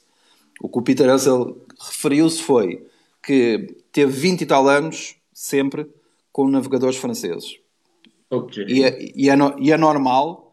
[0.61, 2.87] O que o Peter Ansel referiu-se foi
[3.21, 5.89] que teve 20 e tal anos sempre
[6.31, 7.59] com navegadores franceses.
[8.29, 8.65] Okay.
[8.67, 10.45] E, é, e, é, e é normal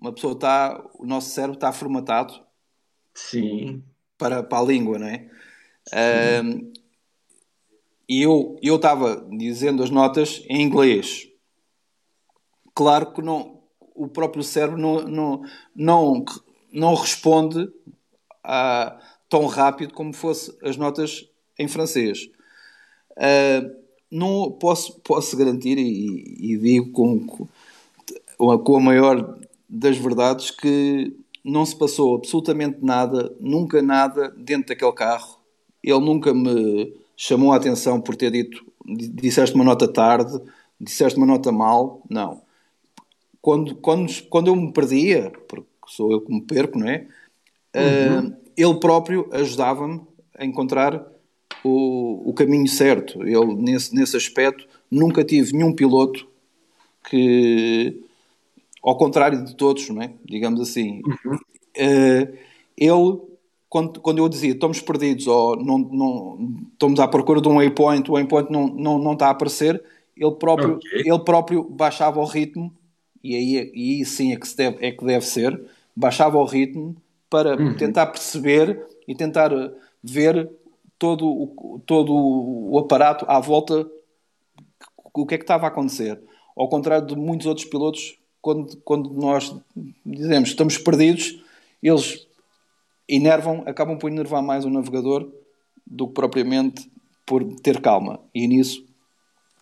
[0.00, 2.45] uma pessoa está, o nosso cérebro está formatado
[3.16, 3.82] Sim.
[4.16, 5.28] Para, para a língua, não é?
[8.08, 11.28] E eu estava dizendo as notas em inglês.
[12.74, 13.62] Claro que não,
[13.94, 15.42] o próprio cérebro não, não,
[15.74, 16.24] não,
[16.72, 17.68] não responde
[18.44, 22.30] a, tão rápido como fosse as notas em francês.
[23.12, 23.74] Uh,
[24.10, 27.26] não posso, posso garantir e, e digo com,
[28.36, 34.92] com a maior das verdades que não se passou absolutamente nada, nunca nada dentro daquele
[34.92, 35.38] carro.
[35.82, 40.40] Ele nunca me chamou a atenção por ter dito, disseste uma nota tarde,
[40.80, 42.02] disseste uma nota mal.
[42.10, 42.42] Não.
[43.40, 47.06] Quando, quando, quando eu me perdia, porque sou eu que me perco, não é?
[47.76, 48.28] Uhum.
[48.28, 50.00] Uh, ele próprio ajudava-me
[50.36, 51.06] a encontrar
[51.62, 53.22] o, o caminho certo.
[53.22, 56.26] Ele, nesse, nesse aspecto, nunca tive nenhum piloto
[57.08, 58.02] que
[58.86, 60.12] ao contrário de todos, não é?
[60.24, 61.02] digamos assim.
[61.04, 61.34] Uhum.
[61.76, 62.38] Uh,
[62.78, 63.20] ele,
[63.68, 68.08] quando, quando eu dizia estamos perdidos ou não, não, estamos à procura de um waypoint,
[68.08, 69.82] o waypoint não, não, não está a aparecer,
[70.16, 71.00] ele próprio, okay.
[71.00, 72.72] ele próprio baixava o ritmo,
[73.24, 75.60] e aí, e aí sim é que, se deve, é que deve ser,
[75.94, 76.94] baixava o ritmo
[77.28, 77.76] para uhum.
[77.76, 79.50] tentar perceber e tentar
[80.00, 80.48] ver
[80.96, 83.84] todo o, todo o aparato à volta,
[85.12, 86.20] o que é que estava a acontecer.
[86.56, 89.54] Ao contrário de muitos outros pilotos quando, quando nós
[90.04, 91.40] dizemos estamos perdidos,
[91.82, 92.26] eles
[93.08, 95.30] enervam, acabam por enervar mais o navegador
[95.86, 96.90] do que propriamente
[97.24, 98.20] por ter calma.
[98.34, 98.84] E nisso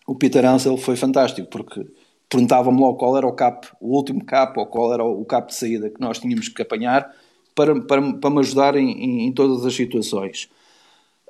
[0.07, 1.85] o Peter Ansel foi fantástico, porque
[2.29, 5.55] perguntava-me logo qual era o cap, o último cap, ou qual era o cap de
[5.55, 7.13] saída que nós tínhamos que apanhar
[7.55, 10.49] para, para, para me ajudar em, em, em todas as situações.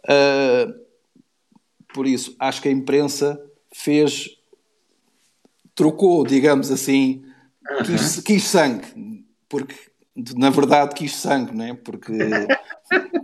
[0.03, 0.85] Uh,
[1.93, 4.37] por isso, acho que a imprensa fez,
[5.73, 7.23] trocou, digamos assim,
[7.85, 9.75] quis, quis sangue, porque
[10.35, 11.77] na verdade quis sangue, né?
[11.83, 12.13] porque,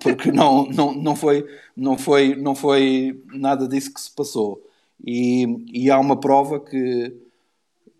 [0.01, 4.61] porque não, não, não, foi, não, foi, não foi nada disso que se passou.
[5.03, 7.13] E, e há uma prova que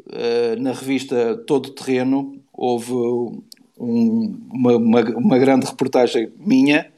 [0.08, 3.44] uh, na revista Todo Terreno houve um,
[4.52, 6.92] uma, uma, uma, grande reportagem minha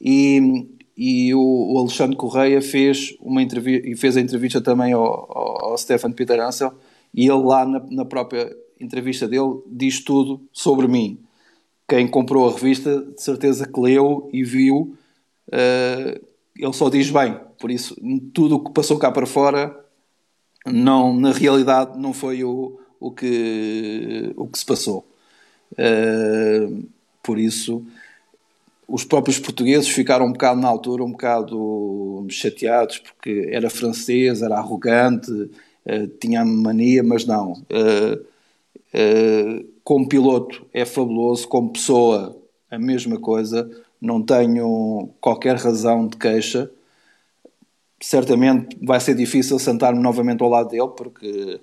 [0.00, 5.04] e, e o, o Alexandre Correia fez, uma entrevista, e fez a entrevista também ao,
[5.04, 6.74] ao, ao Stefan Peter Ansel
[7.14, 11.18] e ele lá na, na própria entrevista dele diz tudo sobre mim
[11.88, 14.96] quem comprou a revista, de certeza que leu e viu,
[15.48, 17.38] uh, ele só diz bem.
[17.58, 17.96] Por isso,
[18.34, 19.74] tudo o que passou cá para fora,
[20.66, 25.06] não, na realidade, não foi o, o, que, o que se passou.
[25.72, 26.84] Uh,
[27.22, 27.84] por isso,
[28.88, 34.56] os próprios portugueses ficaram um bocado na altura, um bocado chateados, porque era francês, era
[34.56, 37.52] arrogante, uh, tinha mania, mas não.
[37.52, 38.35] Uh,
[39.84, 42.36] como piloto é fabuloso, como pessoa
[42.70, 46.70] a mesma coisa, não tenho qualquer razão de queixa.
[48.00, 51.60] Certamente vai ser difícil sentar-me novamente ao lado dele, porque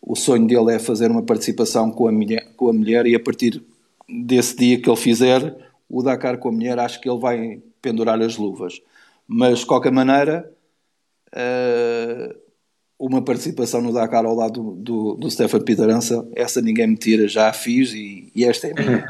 [0.00, 3.20] o sonho dele é fazer uma participação com a, mulher, com a mulher e a
[3.20, 3.62] partir
[4.08, 5.56] desse dia que ele fizer
[5.88, 8.80] o Dakar com a mulher, acho que ele vai pendurar as luvas.
[9.26, 10.50] Mas, de qualquer maneira,
[11.32, 12.43] uh,
[13.06, 17.28] uma participação no Dakar ao lado do, do, do Stefan Pitarança, essa ninguém me tira,
[17.28, 19.06] já a fiz e, e esta é a minha.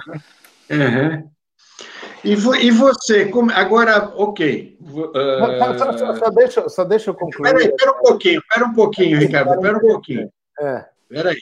[0.70, 1.30] Uhum.
[2.24, 4.78] E, vo, e, você, como, agora, ok.
[4.80, 7.48] Uh, só, só, só, deixa, só deixa eu concluir.
[7.48, 10.32] Espera aí, espera um pouquinho, espera um pouquinho, Ricardo, espera um pouquinho.
[10.58, 10.86] É.
[11.10, 11.38] Espera aí.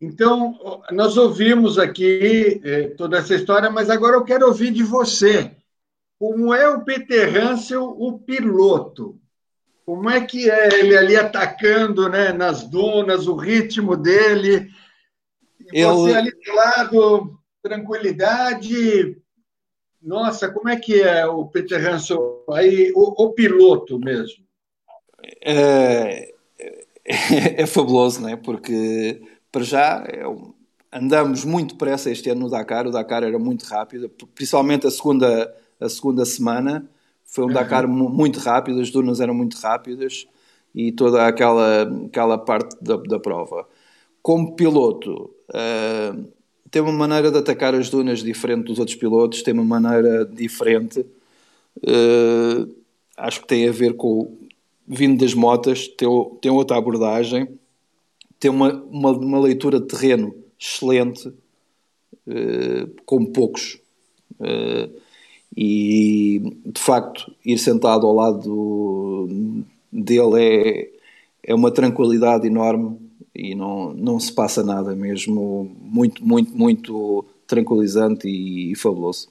[0.00, 5.50] Então, nós ouvimos aqui eh, toda essa história, mas agora eu quero ouvir de você.
[6.18, 9.18] Como é o Peter Hansel, o piloto?
[9.88, 14.68] Como é que é ele ali atacando né, nas dunas, o ritmo dele?
[15.72, 15.94] E Eu...
[15.94, 19.16] você ali do lado, tranquilidade.
[20.02, 24.44] Nossa, como é que é o Peter Hansel aí, o, o piloto mesmo?
[25.42, 28.36] É, é, é, fabuloso, não é?
[28.36, 30.22] Porque, para já, é
[30.92, 32.86] andamos muito depressa este ano no Dakar.
[32.86, 36.86] O Dakar era muito rápido, principalmente a segunda, a segunda semana
[37.38, 38.08] foi um Dakar uhum.
[38.08, 40.26] muito rápido, as dunas eram muito rápidas
[40.74, 43.64] e toda aquela, aquela parte da, da prova.
[44.20, 46.28] Como piloto, uh,
[46.68, 51.06] tem uma maneira de atacar as dunas diferente dos outros pilotos, tem uma maneira diferente.
[51.76, 52.74] Uh,
[53.16, 54.36] acho que tem a ver com
[54.84, 56.08] vindo das motas, tem,
[56.40, 57.56] tem outra abordagem,
[58.40, 63.78] tem uma, uma, uma leitura de terreno excelente, uh, como poucos.
[64.40, 65.06] Uh,
[65.56, 69.28] e de facto ir sentado ao lado
[69.92, 70.88] dele é,
[71.42, 72.98] é uma tranquilidade enorme
[73.34, 79.28] e não, não se passa nada mesmo muito, muito, muito tranquilizante e, e fabuloso.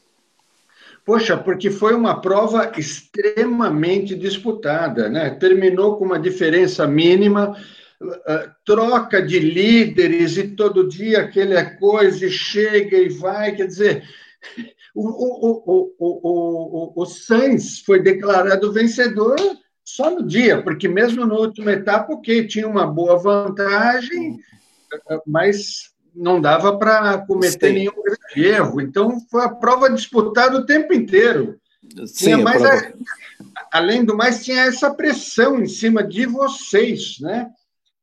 [1.06, 5.30] Poxa, porque foi uma prova extremamente disputada, né?
[5.30, 7.56] Terminou com uma diferença mínima,
[8.01, 14.03] uh, troca de líderes e todo dia aquela coisa e chega e vai, quer dizer,
[15.00, 19.36] o, o, o, o, o, Sainz foi declarado vencedor
[19.86, 24.40] só no dia, porque mesmo na última etapa, ok, tinha uma boa vantagem,
[25.26, 27.74] mas não dava para cometer Sim.
[27.74, 28.82] nenhum grande erro.
[28.82, 31.60] Então, foi a prova disputada o tempo inteiro.
[32.08, 32.92] Sim, mais a,
[33.72, 37.52] além do mais, tinha essa pressão em cima de vocês, né?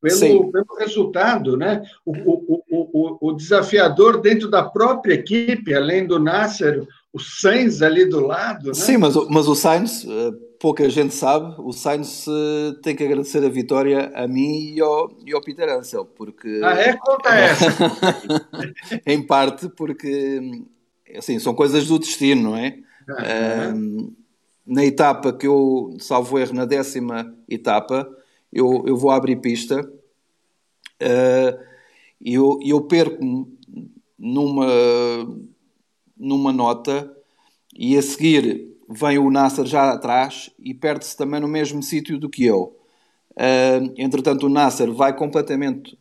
[0.05, 1.83] Pelo, pelo resultado, né?
[2.05, 8.05] O, o, o, o, desafiador dentro da própria equipe, além do Nasser, o Sainz ali
[8.05, 8.69] do lado.
[8.69, 8.75] Né?
[8.75, 13.45] Sim, mas, mas o Sainz, eh, pouca gente sabe, o Sainz eh, tem que agradecer
[13.45, 16.61] a vitória a mim e ao, e ao Peter Ansel, porque...
[16.63, 16.97] Ah, é?
[16.97, 17.67] Conta essa!
[19.07, 20.41] em parte porque,
[21.17, 22.79] assim, são coisas do destino, não é?
[23.07, 24.15] Uhum.
[24.67, 28.09] na etapa que eu, salvo erro, na décima etapa,
[28.55, 29.81] eu, eu vou abrir pista.
[31.03, 31.59] Uh,
[32.21, 33.47] e eu, eu perco-me
[34.17, 34.67] numa,
[36.17, 37.13] numa nota
[37.77, 42.31] e a seguir vem o Nasser já atrás e perde-se também no mesmo sítio do
[42.31, 42.77] que eu.
[43.33, 45.99] Uh, entretanto, o Nasser vai completamente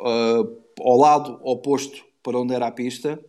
[0.00, 3.20] uh, ao lado oposto para onde era a pista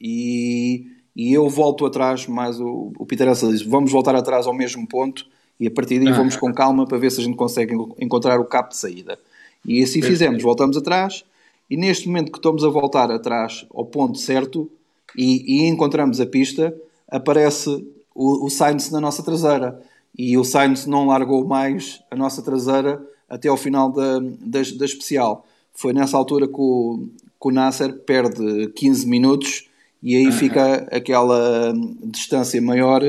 [0.00, 4.54] e, e eu volto atrás, mas o, o Peter Essa diz: vamos voltar atrás ao
[4.54, 5.28] mesmo ponto
[5.60, 8.44] E a partir daí vamos com calma para ver se a gente consegue encontrar o
[8.44, 9.18] cabo de saída.
[9.64, 11.24] E assim fizemos, voltamos atrás,
[11.68, 14.70] e neste momento que estamos a voltar atrás ao ponto certo
[15.16, 16.74] e, e encontramos a pista,
[17.10, 19.80] aparece o, o Sainz na nossa traseira.
[20.16, 24.84] E o Sainz não largou mais a nossa traseira até ao final da, da, da
[24.84, 25.46] especial.
[25.74, 27.08] Foi nessa altura que o,
[27.40, 29.68] que o Nasser perde 15 minutos
[30.02, 30.32] e aí uhum.
[30.32, 31.72] fica aquela
[32.04, 33.00] distância maior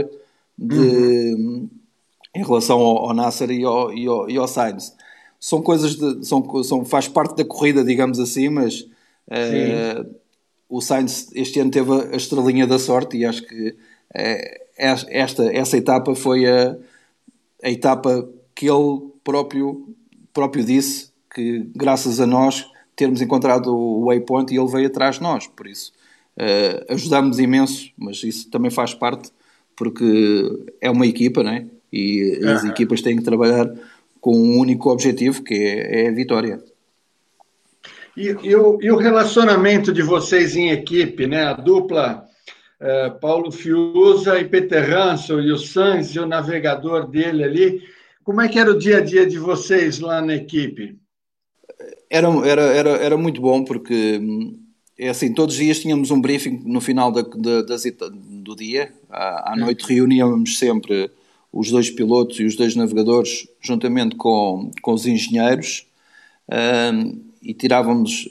[0.57, 1.69] de, uhum.
[2.35, 4.95] Em relação ao, ao Nasser e ao, e ao, e ao Sainz.
[5.39, 10.15] São coisas de, são, são, faz parte da corrida, digamos assim, mas uh,
[10.67, 15.77] o Sainz este ano teve a estrelinha da sorte e acho que uh, esta, essa
[15.77, 16.77] etapa foi a,
[17.63, 19.95] a etapa que ele próprio,
[20.33, 25.21] próprio disse que graças a nós termos encontrado o waypoint e ele veio atrás de
[25.21, 25.93] nós, por isso
[26.37, 29.31] uh, ajudamos imenso, mas isso também faz parte
[29.75, 31.67] porque é uma equipa, né?
[31.91, 33.71] E as equipas têm que trabalhar
[34.21, 36.61] com um único objetivo, que é, é a vitória.
[38.15, 41.43] E, e, o, e, o, relacionamento de vocês em equipe, né?
[41.43, 42.25] A dupla
[42.81, 47.81] uh, Paulo Fiuza e Peter Hansel e o Sanz e o navegador dele ali.
[48.23, 50.97] Como é que era o dia a dia de vocês lá na equipe?
[52.09, 54.19] Era, era, era, era muito bom porque
[54.97, 57.83] é assim, todos os dias tínhamos um briefing no final da, da, das,
[58.43, 58.91] do dia.
[59.09, 61.09] À, à noite reuníamos sempre
[61.51, 65.87] os dois pilotos e os dois navegadores, juntamente com, com os engenheiros,
[67.41, 68.29] e tirávamos.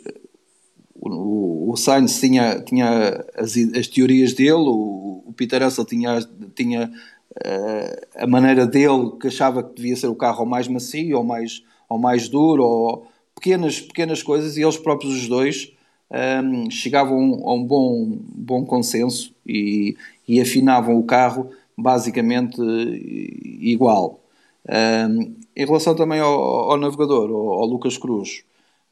[1.00, 6.18] O, o Sainz tinha, tinha as, as teorias dele, o, o Peter Russell tinha,
[6.54, 6.90] tinha
[7.36, 11.62] uh, a maneira dele que achava que devia ser o carro mais macio, ou mais,
[11.88, 15.72] ou mais duro, ou pequenas, pequenas coisas, e eles próprios os dois
[16.10, 19.96] um, chegavam a um bom, bom consenso e,
[20.26, 22.60] e afinavam o carro basicamente
[23.60, 24.20] igual.
[24.68, 28.42] Um, em relação também ao, ao navegador, ao, ao, Lucas Cruz,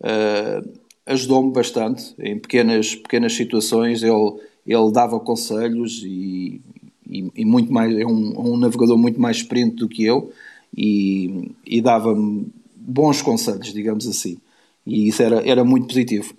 [0.00, 0.68] uh,
[1.04, 4.02] ajudou-me bastante em pequenas, pequenas situações.
[4.02, 4.34] Ele,
[4.66, 6.60] ele dava conselhos e,
[7.08, 10.32] e, e muito mais, é um, um, navegador muito mais experiente do que eu
[10.74, 14.38] e, e dava-me bons conselhos, digamos assim.
[14.86, 16.34] E isso era, era muito positivo.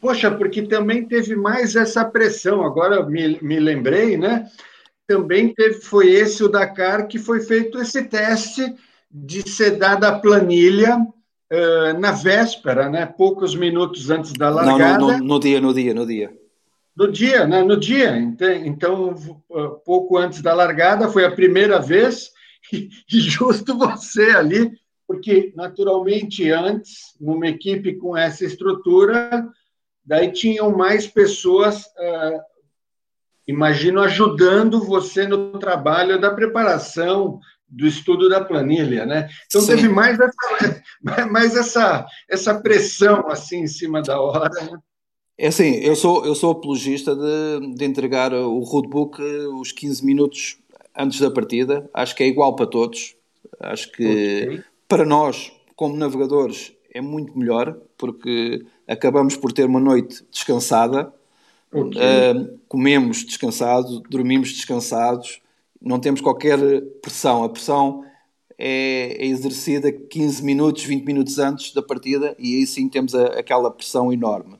[0.00, 2.64] Poxa, porque também teve mais essa pressão.
[2.64, 4.50] Agora me, me lembrei, né?
[5.10, 8.76] Também teve, foi esse o Dakar que foi feito esse teste
[9.10, 13.06] de ser dada a planilha uh, na véspera, né?
[13.06, 14.98] Poucos minutos antes da largada.
[14.98, 16.32] Não, no, no, no dia, no dia, no dia.
[16.96, 17.60] No dia, né?
[17.60, 18.16] No dia.
[18.64, 19.16] Então,
[19.84, 22.30] pouco antes da largada, foi a primeira vez,
[22.72, 24.70] e justo você ali,
[25.08, 29.44] porque naturalmente antes, numa equipe com essa estrutura,
[30.04, 32.49] daí tinham mais pessoas, uh,
[33.50, 39.28] imagino, ajudando você no trabalho da preparação, do estudo da planilha, né?
[39.46, 39.68] Então Sim.
[39.68, 40.82] teve mais essa,
[41.30, 44.48] mais essa, essa pressão assim em cima da hora.
[44.48, 44.78] Né?
[45.38, 49.22] É assim, eu sou, eu sou apologista de, de entregar o roadbook
[49.60, 50.58] os 15 minutos
[50.96, 51.88] antes da partida.
[51.94, 53.14] Acho que é igual para todos.
[53.60, 54.62] Acho que okay.
[54.88, 61.12] para nós, como navegadores, é muito melhor, porque acabamos por ter uma noite descansada,
[61.72, 62.00] okay.
[62.00, 65.40] uh, comemos descansados, dormimos descansados,
[65.80, 66.58] não temos qualquer
[67.02, 67.44] pressão.
[67.44, 68.04] A pressão
[68.58, 73.26] é, é, exercida 15 minutos, 20 minutos antes da partida e aí sim temos a,
[73.38, 74.54] aquela pressão enorme.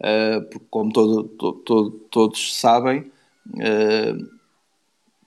[0.00, 1.24] Uh, porque, como todo,
[1.64, 3.10] todo, todos sabem,
[3.48, 4.28] uh,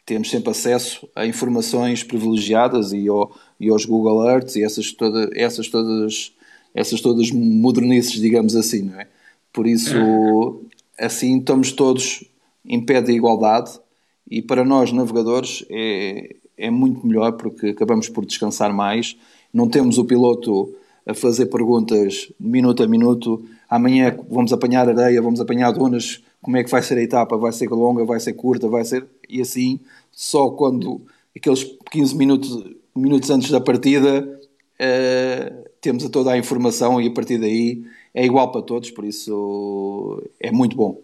[0.05, 5.29] temos sempre acesso a informações privilegiadas e, ao, e aos Google Alerts e essas, toda,
[5.35, 6.33] essas todas
[6.73, 9.07] essas todas modernices, digamos assim, não é?
[9.51, 10.61] Por isso,
[11.01, 12.23] assim estamos todos
[12.65, 13.71] em pé de igualdade
[14.29, 19.17] e para nós navegadores é, é muito melhor porque acabamos por descansar mais,
[19.53, 20.73] não temos o piloto
[21.05, 26.63] a fazer perguntas minuto a minuto, amanhã vamos apanhar areia, vamos apanhar dunas, como é
[26.63, 29.05] que vai ser a etapa, vai ser longa, vai ser curta, vai ser...
[29.27, 29.79] E assim,
[30.11, 31.01] só quando
[31.35, 32.63] aqueles 15 minutos,
[32.95, 34.39] minutos antes da partida,
[34.79, 37.83] uh, temos toda a informação e a partir daí
[38.13, 40.99] é igual para todos, por isso é muito bom.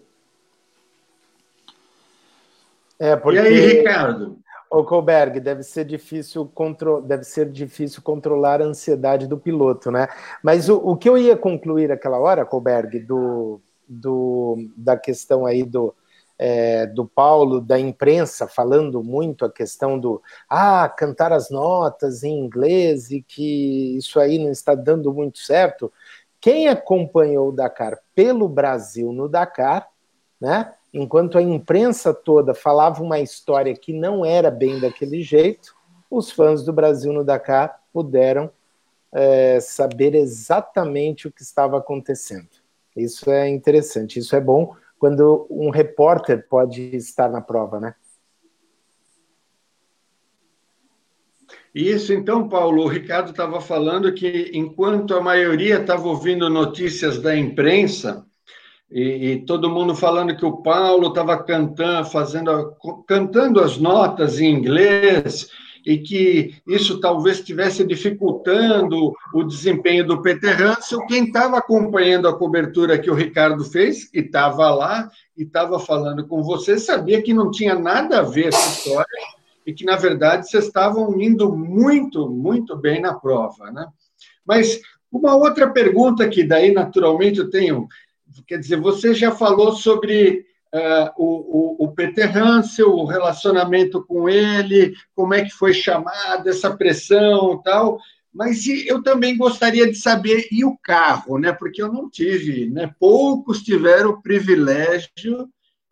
[3.00, 3.40] É, porque...
[3.40, 4.38] E aí, Ricardo?
[4.70, 7.02] O Colberg, deve ser difícil contro...
[7.02, 10.08] deve ser difícil controlar a ansiedade do piloto, né?
[10.44, 15.64] Mas o, o que eu ia concluir aquela hora, Colberg, do, do, da questão aí
[15.64, 15.96] do,
[16.38, 22.38] é, do Paulo, da imprensa, falando muito a questão do ah, cantar as notas em
[22.38, 25.92] inglês e que isso aí não está dando muito certo.
[26.40, 29.88] Quem acompanhou o Dakar pelo Brasil no Dakar,
[30.40, 30.74] né?
[30.94, 35.76] Enquanto a imprensa toda falava uma história que não era bem daquele jeito,
[36.10, 38.50] os fãs do Brasil no Dakar puderam
[39.12, 42.48] é, saber exatamente o que estava acontecendo.
[42.96, 47.96] Isso é interessante, isso é bom quando um repórter pode estar na prova, né?
[51.74, 57.38] Isso, então, Paulo, o Ricardo estava falando que enquanto a maioria estava ouvindo notícias da
[57.38, 58.26] imprensa,
[58.90, 62.74] e, e, todo mundo falando que o Paulo estava cantando, fazendo,
[63.06, 65.50] cantando as notas em inglês,
[65.86, 71.06] e que isso talvez estivesse dificultando o desempenho do Peter Hansel.
[71.06, 76.28] Quem estava acompanhando a cobertura que o Ricardo fez, e estava lá, e estava falando
[76.28, 79.08] com você, sabia que não tinha nada a ver essa história,
[79.68, 83.70] e que, na verdade, vocês estavam indo muito, muito bem na prova.
[83.70, 83.86] Né?
[84.46, 84.80] Mas
[85.12, 87.86] uma outra pergunta que daí, naturalmente, eu tenho,
[88.48, 94.94] quer dizer, você já falou sobre uh, o, o, Peter Hansel, o relacionamento com ele,
[95.14, 98.00] como é que foi chamada essa pressão e tal.
[98.34, 101.52] Mas eu também gostaria de saber, e o carro, né?
[101.52, 102.94] Porque eu não tive, né?
[102.98, 105.50] Poucos tiveram o privilégio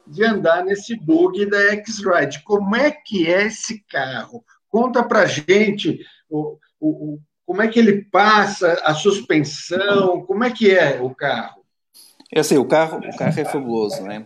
[0.07, 2.43] de andar nesse bug da X-Ride.
[2.43, 4.43] Como é que é esse carro?
[4.69, 5.99] Conta para gente
[6.29, 11.63] o, o, como é que ele passa, a suspensão, como é que é o carro?
[12.33, 14.25] É assim, o carro, o carro é fabuloso, né?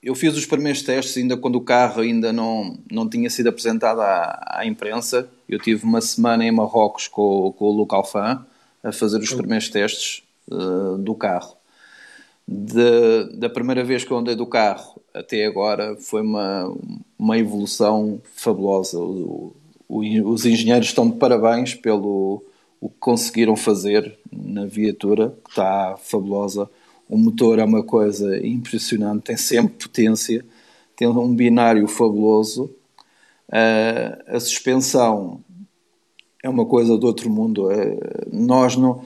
[0.00, 4.00] Eu fiz os primeiros testes ainda quando o carro ainda não, não tinha sido apresentado
[4.00, 5.28] à, à imprensa.
[5.48, 8.46] Eu tive uma semana em Marrocos com, com o Luca Alfan
[8.82, 11.57] a fazer os primeiros testes uh, do carro.
[12.50, 16.74] De, da primeira vez que eu andei do carro até agora foi uma,
[17.18, 18.98] uma evolução fabulosa.
[18.98, 19.54] O,
[19.86, 22.42] o, os engenheiros estão de parabéns pelo
[22.80, 26.70] o que conseguiram fazer na viatura, que está fabulosa.
[27.08, 30.44] O motor é uma coisa impressionante, tem sempre potência,
[30.96, 32.70] tem um binário fabuloso.
[33.48, 35.40] Uh, a suspensão
[36.42, 37.68] é uma coisa do outro mundo.
[37.68, 39.02] Uh, nós não,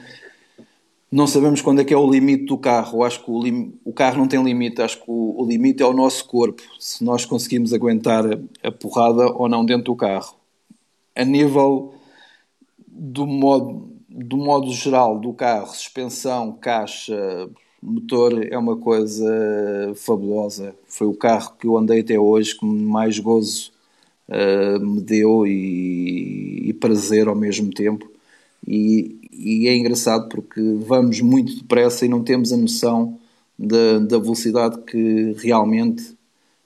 [1.13, 3.03] não sabemos quando é que é o limite do carro.
[3.03, 5.85] Acho que o, lim, o, carro não tem limite, acho que o, o, limite é
[5.85, 6.63] o nosso corpo.
[6.79, 10.35] Se nós conseguimos aguentar a, a porrada ou não dentro do carro.
[11.15, 11.93] A nível
[12.87, 17.47] do modo, do modo geral do carro, suspensão, caixa,
[17.79, 20.75] motor é uma coisa fabulosa.
[20.87, 23.71] Foi o carro que eu andei até hoje que mais gozo
[24.27, 28.09] uh, me deu e, e, prazer ao mesmo tempo.
[28.67, 33.19] E, e, é engraçado porque vamos muito depressa e não temos a noção
[33.57, 36.15] da, da velocidade que realmente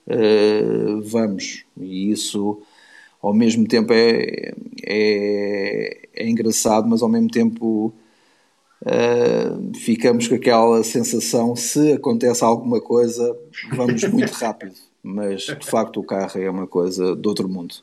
[0.07, 1.65] uh, vamos.
[1.79, 2.61] E isso
[3.21, 4.53] ao mesmo tempo é,
[4.83, 7.93] é, é engraçado, mas ao mesmo tempo
[8.81, 13.37] uh, ficamos com aquela sensação: se acontece alguma coisa,
[13.75, 14.75] vamos muito rápido.
[15.03, 17.75] Mas de facto, o carro é uma coisa do outro mundo.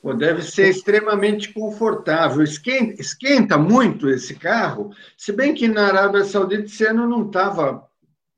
[0.00, 2.42] Pô, deve ser extremamente confortável.
[2.42, 7.86] Esquenta, esquenta, muito esse carro, se bem que na Arábia Saudita esse ano não estava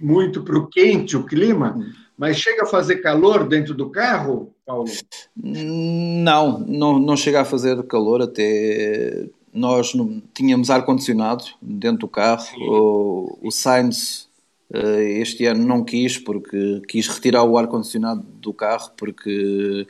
[0.00, 1.92] muito para o quente o clima, hum.
[2.16, 4.54] mas chega a fazer calor dentro do carro?
[4.64, 4.90] Paulo?
[5.36, 12.46] Não, não, não chega a fazer calor, até nós não, tínhamos ar-condicionado dentro do carro,
[12.56, 14.30] o, o Sainz
[14.72, 19.86] eh, este ano não quis, porque quis retirar o ar-condicionado do carro, porque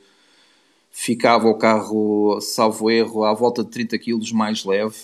[1.00, 4.96] ficava o carro, salvo erro, à volta de 30 kg mais leve,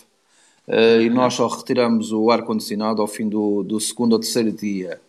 [0.69, 5.01] uh, e nós só retiramos o ar-condicionado ao fim do, do segundo ou terceiro dia,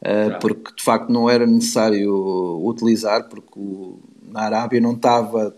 [0.00, 4.00] uh, porque de facto não era necessário utilizar, porque o,
[4.32, 5.54] na Arábia não estava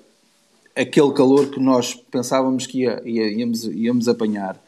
[0.76, 4.62] aquele calor que nós pensávamos que ia, ia, íamos, íamos apanhar.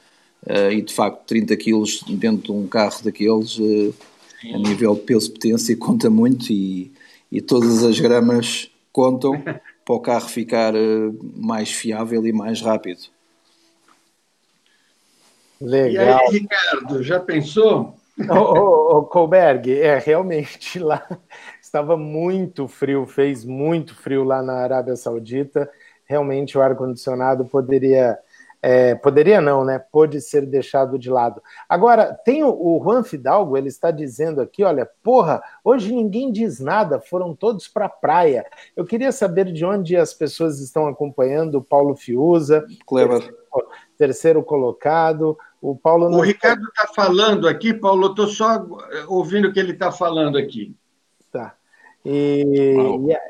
[0.46, 3.58] Uh, e de facto, 30 quilos dentro de um carro daqueles,
[4.54, 6.90] a nível de peso-potência, conta muito e,
[7.30, 9.34] e todas as gramas contam
[9.86, 13.02] para o carro ficar uh, mais fiável e mais rápido.
[15.60, 15.92] Legal.
[15.92, 17.94] E aí, Ricardo, já pensou?
[18.28, 21.06] Ô, ô, ô Colberg, é realmente lá
[21.62, 25.70] estava muito frio, fez muito frio lá na Arábia Saudita.
[26.04, 28.18] Realmente o ar-condicionado poderia.
[28.62, 29.78] É, poderia não, né?
[29.78, 31.42] Pode ser deixado de lado.
[31.68, 36.58] Agora, tem o, o Juan Fidalgo, ele está dizendo aqui: olha, porra, hoje ninguém diz
[36.58, 38.44] nada, foram todos para a praia.
[38.74, 43.34] Eu queria saber de onde as pessoas estão acompanhando o Paulo Fiuza, Clever.
[43.96, 45.38] terceiro colocado.
[45.60, 46.06] O Paulo.
[46.06, 48.64] O Ricardo está falando aqui, Paulo, estou só
[49.08, 50.74] ouvindo o que ele está falando aqui.
[51.30, 51.54] Tá.
[52.04, 52.76] E,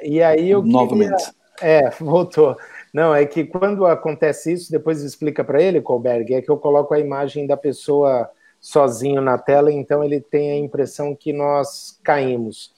[0.03, 1.17] e, e, aí eu Novamente.
[1.17, 2.57] Queria, é, voltou.
[2.97, 6.95] Não, é que quando acontece isso, depois explica para ele, Colberg, é que eu coloco
[6.95, 8.27] a imagem da pessoa
[8.59, 12.73] sozinho na tela, então ele tem a impressão que nós caímos.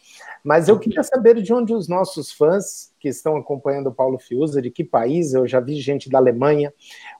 [0.49, 4.62] Mas eu queria saber de onde os nossos fãs que estão acompanhando o Paulo Fiuza,
[4.62, 6.72] de que país, eu já vi gente da Alemanha,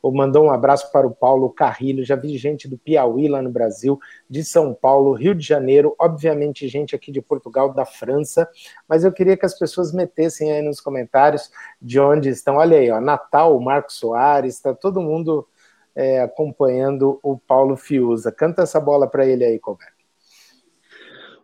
[0.03, 3.51] ou mandou um abraço para o Paulo Carrilho, já vi gente do Piauí lá no
[3.51, 3.99] Brasil,
[4.31, 8.49] de São Paulo, Rio de Janeiro, obviamente gente aqui de Portugal, da França,
[8.89, 11.51] mas eu queria que as pessoas metessem aí nos comentários
[11.83, 12.57] de onde estão.
[12.57, 15.47] Olha aí, ó, Natal, Marcos Soares, está todo mundo
[15.95, 18.33] é, acompanhando o Paulo Fiuza.
[18.33, 19.98] Canta essa bola para ele aí, Colbert.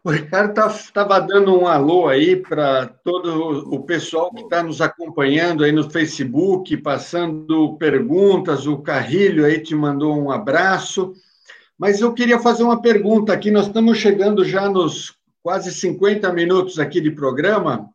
[0.05, 4.83] O Ricardo estava tá, dando um alô aí para todo o pessoal que está nos
[4.83, 8.67] acompanhando aí no Facebook, passando perguntas.
[8.67, 11.15] O Carrilho aí te mandou um abraço.
[11.79, 13.51] Mas eu queria fazer uma pergunta aqui.
[13.51, 17.89] Nós estamos chegando já nos quase 50 minutos aqui de programa.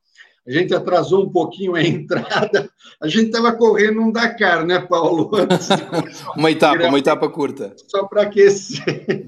[0.48, 2.72] A gente atrasou um pouquinho a entrada.
[3.00, 5.30] A gente estava correndo um Dakar, né, Paulo?
[6.36, 7.76] uma etapa, uma etapa curta.
[7.88, 9.28] Só para aquecer.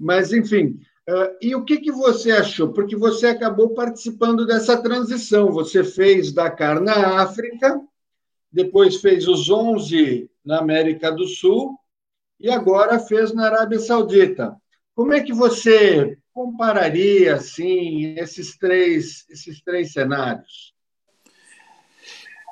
[0.00, 2.72] Mas, enfim, uh, e o que, que você achou?
[2.72, 5.52] Porque você acabou participando dessa transição.
[5.52, 7.78] Você fez Dakar na África,
[8.50, 11.78] depois fez os 11 na América do Sul
[12.40, 14.56] e agora fez na Arábia Saudita.
[14.94, 20.72] Como é que você compararia assim esses três esses três cenários?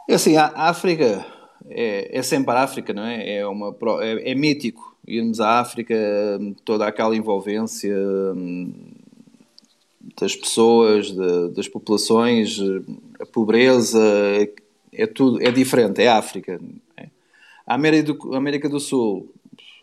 [0.07, 1.25] É assim, a África
[1.71, 3.39] é, é sempre a África, não é?
[3.39, 5.95] É uma é, é mítico irmos à África,
[6.65, 7.95] toda aquela envolvência
[8.37, 8.73] hum,
[10.21, 12.59] das pessoas, de, das populações,
[13.21, 13.99] a pobreza,
[14.93, 16.61] é tudo, é diferente, é África.
[16.97, 17.09] É.
[17.67, 19.33] A América do, América do Sul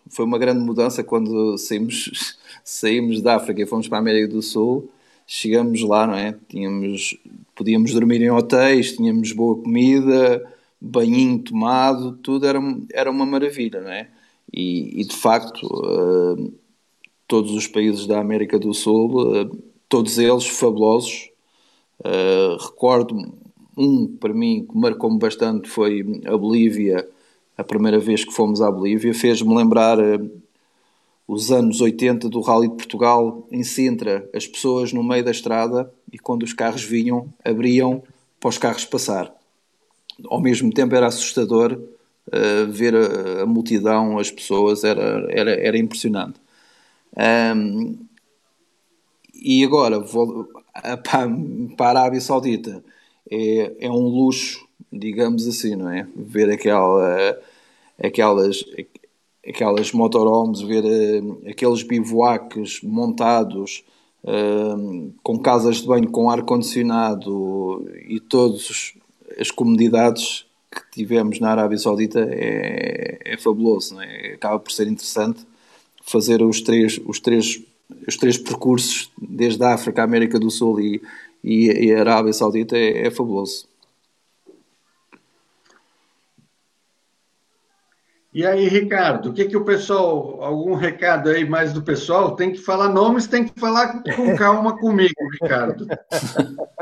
[0.09, 4.41] foi uma grande mudança quando saímos, saímos da África e fomos para a América do
[4.41, 4.89] Sul.
[5.27, 6.35] Chegamos lá, não é?
[6.47, 7.17] Tínhamos,
[7.55, 10.45] podíamos dormir em hotéis, tínhamos boa comida,
[10.79, 12.59] banhinho tomado, tudo era,
[12.93, 14.09] era uma maravilha, não é?
[14.55, 16.53] E, e de facto, uh,
[17.27, 21.29] todos os países da América do Sul, uh, todos eles fabulosos.
[21.99, 23.33] Uh, recordo
[23.77, 27.05] um para mim que marcou-me bastante foi a Bolívia,
[27.57, 29.97] a primeira vez que fomos à Bolívia, fez-me lembrar
[31.27, 35.91] os anos 80 do Rally de Portugal em Sintra, as pessoas no meio da estrada
[36.11, 38.01] e quando os carros vinham, abriam
[38.39, 39.33] para os carros passar.
[40.27, 41.77] Ao mesmo tempo era assustador
[42.69, 46.39] ver a, a, multidão, as pessoas, era, era, era impressionante.
[47.55, 47.97] Um,
[49.33, 50.47] e agora, vou
[51.03, 51.29] para,
[51.77, 52.83] para a Arábia Saudita,
[53.29, 56.07] é, é um luxo, digamos assim, não é?
[56.15, 57.37] Ver aquela,
[58.03, 58.63] aquelas,
[59.47, 63.83] aquelas motorhomes, ver uh, aqueles bivouacs montados
[65.21, 68.93] com casas de banho com ar-condicionado e todas
[69.39, 74.33] as comodidades que tivemos na Arábia Saudita é, é fabuloso, é?
[74.33, 75.45] acaba por ser interessante
[76.03, 77.61] fazer os três, os três,
[78.07, 81.01] os três percursos, desde a África, a América do Sul e,
[81.43, 83.67] e, e a Arábia Saudita, é, é fabuloso.
[88.35, 92.35] E aí, Ricardo, o que, que o pessoal, algum recado aí mais do pessoal?
[92.35, 94.03] Tem que falar nomes, tem que falar com
[94.35, 95.87] calma comigo, Ricardo.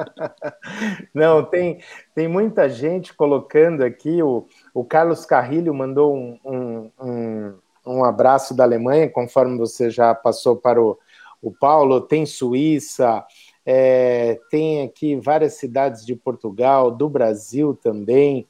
[1.13, 1.79] Não, tem,
[2.15, 7.53] tem muita gente colocando aqui, o, o Carlos Carrilho mandou um, um, um,
[7.85, 10.97] um abraço da Alemanha, conforme você já passou para o,
[11.39, 13.23] o Paulo, tem Suíça,
[13.63, 18.47] é, tem aqui várias cidades de Portugal, do Brasil também,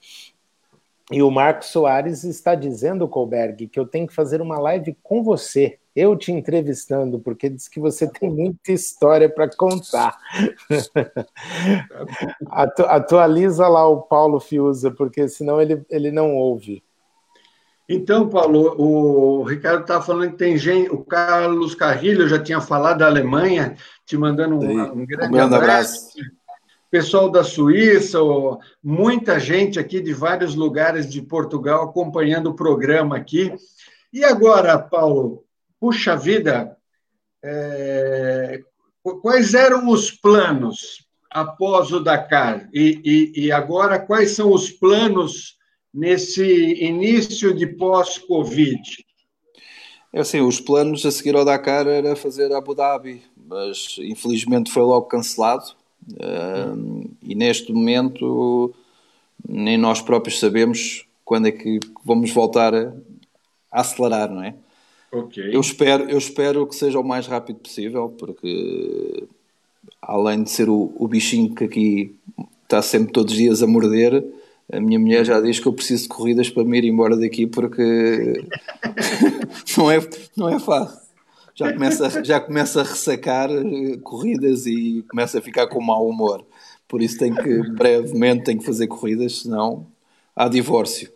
[1.12, 5.22] e o Marcos Soares está dizendo, Colberg, que eu tenho que fazer uma live com
[5.24, 10.18] você, eu te entrevistando, porque diz que você tem muita história para contar.
[12.50, 16.84] Atu atualiza lá o Paulo Fiuza, porque senão ele, ele não ouve.
[17.88, 23.00] Então, Paulo, o Ricardo estava falando que tem gente, o Carlos Carrilho já tinha falado
[23.00, 23.76] da Alemanha,
[24.06, 25.56] te mandando um, um grande um abraço.
[25.56, 26.14] abraço
[26.94, 28.20] pessoal da Suíça,
[28.84, 33.52] muita gente aqui de vários lugares de Portugal acompanhando o programa aqui.
[34.14, 35.44] E agora, Paulo,
[35.80, 36.78] puxa vida,
[37.44, 38.62] é,
[39.24, 42.70] quais eram os planos após o Dakar?
[42.72, 45.58] E, e, e agora, quais são os planos
[45.92, 46.46] nesse
[46.80, 49.04] início de pós-Covid?
[50.14, 54.84] É assim, os planos a seguir ao Dakar era fazer Abu Dhabi, mas infelizmente foi
[54.84, 55.82] logo cancelado
[56.12, 58.74] Uh, e neste momento
[59.48, 62.94] nem nós próprios sabemos quando é que vamos voltar a,
[63.72, 64.56] a acelerar, não é?
[65.12, 65.56] Okay.
[65.56, 69.28] Eu, espero, eu espero que seja o mais rápido possível, porque
[70.02, 72.16] além de ser o, o bichinho que aqui
[72.64, 74.26] está sempre todos os dias a morder,
[74.72, 77.46] a minha mulher já diz que eu preciso de corridas para me ir embora daqui
[77.46, 77.84] porque
[79.78, 80.00] não, é,
[80.36, 81.03] não é fácil.
[81.56, 86.46] Já começa, já começa a ressacar eh, corridas e começa a ficar com mau humor.
[86.88, 89.88] Por isso tem que, brevemente, tem que fazer corridas, senão
[90.36, 91.12] há divórcio.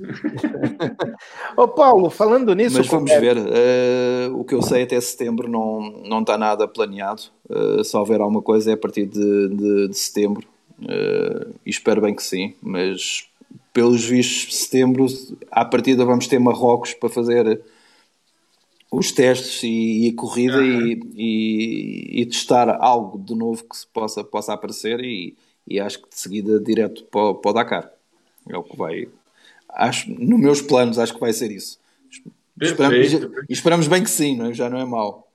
[1.56, 2.78] Ô Paulo, falando nisso.
[2.78, 3.36] Mas vamos ver.
[3.36, 7.22] Uh, o que eu sei até setembro não, não está nada planeado.
[7.48, 10.46] Uh, se houver alguma coisa é a partir de, de, de setembro.
[10.80, 12.54] Uh, espero bem que sim.
[12.60, 13.28] Mas
[13.72, 15.06] pelos vistos, setembro,
[15.50, 17.60] à partida, vamos ter Marrocos para fazer
[18.96, 20.86] os testes e, e a corrida uhum.
[20.86, 25.00] e, e, e, testar algo de novo que se possa, possa aparecer.
[25.00, 25.36] E,
[25.66, 27.90] e acho que de seguida direto para, para o Dakar.
[28.48, 29.08] É o que vai,
[29.70, 31.78] acho, nos meus planos, acho que vai ser isso.
[32.60, 33.08] Esperamos,
[33.48, 34.54] esperamos bem que sim, não é?
[34.54, 35.28] já não é mau.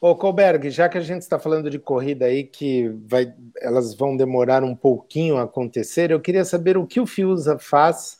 [0.00, 4.16] Ô, Colberg, já que a gente está falando de corrida aí, que vai, elas vão
[4.16, 8.18] demorar um pouquinho a acontecer, eu queria saber o que o Fiusa faz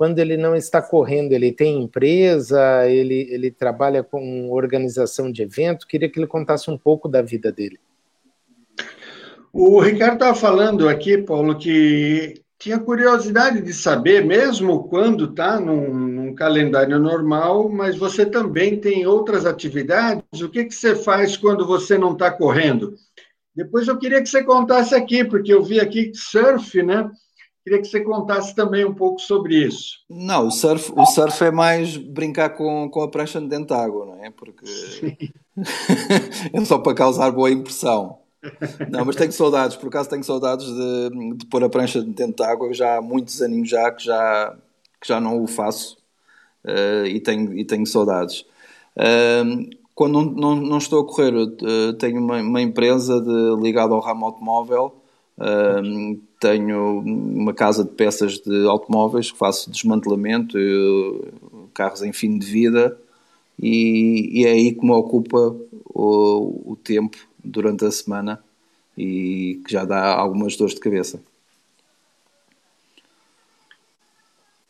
[0.00, 1.32] quando ele não está correndo.
[1.32, 5.86] Ele tem empresa, ele, ele trabalha com organização de evento.
[5.86, 7.78] Queria que ele contasse um pouco da vida dele.
[9.52, 15.92] O Ricardo estava falando aqui, Paulo, que tinha curiosidade de saber, mesmo quando está num,
[15.92, 20.40] num, calendário normal, mas você também tem outras atividades.
[20.40, 22.94] O que, que você faz quando você não está correndo?
[23.54, 27.06] Depois eu queria que você contasse aqui, porque eu vi aqui surf, né?
[27.62, 29.98] Queria que você contasse também um pouco sobre isso.
[30.08, 34.06] Não, o surf, o surf é mais brincar com, com a prancha dentro de água,
[34.06, 34.30] não é?
[34.30, 34.64] Porque
[36.52, 38.18] é só para causar boa impressão.
[38.88, 42.42] Não, mas tenho saudades, por acaso tenho saudades de, de pôr a prancha dentro de
[42.42, 44.56] água, já há muitos aninhos já que já,
[44.98, 45.98] que já não o faço
[46.64, 48.46] uh, e, tenho, e tenho saudades.
[48.96, 53.92] Uh, quando não, não, não, estou a correr, uh, tenho uma, uma, empresa de, ligada
[53.92, 54.96] ao ramo automóvel,
[56.40, 60.58] tenho uma casa de peças de automóveis que faço desmantelamento,
[61.74, 62.98] carros em fim de vida,
[63.62, 68.42] e, e é aí que me ocupa o, o tempo durante a semana
[68.96, 71.20] e que já dá algumas dores de cabeça.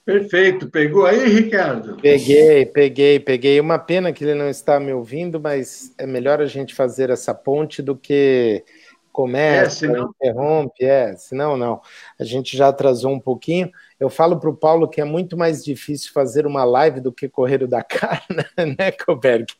[0.05, 0.69] Perfeito.
[0.69, 1.97] Pegou aí, Ricardo?
[2.03, 3.61] Peguei, peguei, peguei.
[3.61, 7.33] Uma pena que ele não está me ouvindo, mas é melhor a gente fazer essa
[7.33, 8.65] ponte do que
[9.13, 10.11] começa, é, senão...
[10.11, 11.81] interrompe, é, senão não.
[12.19, 13.71] A gente já atrasou um pouquinho.
[13.99, 17.29] Eu falo para o Paulo que é muito mais difícil fazer uma live do que
[17.29, 18.45] correr o Dakar, né,
[18.79, 19.53] né, Colberg?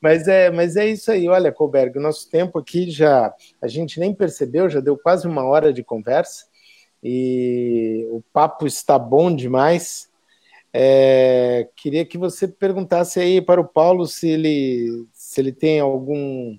[0.00, 1.28] Mas é, mas é isso aí.
[1.28, 5.44] Olha, Colberg, o nosso tempo aqui já a gente nem percebeu, já deu quase uma
[5.44, 6.46] hora de conversa
[7.02, 10.08] e o papo está bom demais.
[10.72, 16.58] É, queria que você perguntasse aí para o Paulo se ele, se ele tem algum,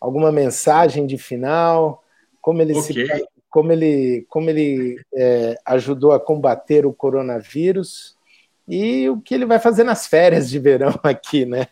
[0.00, 2.04] alguma mensagem de final,
[2.40, 3.06] como ele okay.
[3.06, 8.14] se como ele, como ele é, ajudou a combater o coronavírus
[8.68, 11.68] e o que ele vai fazer nas férias de verão aqui, né?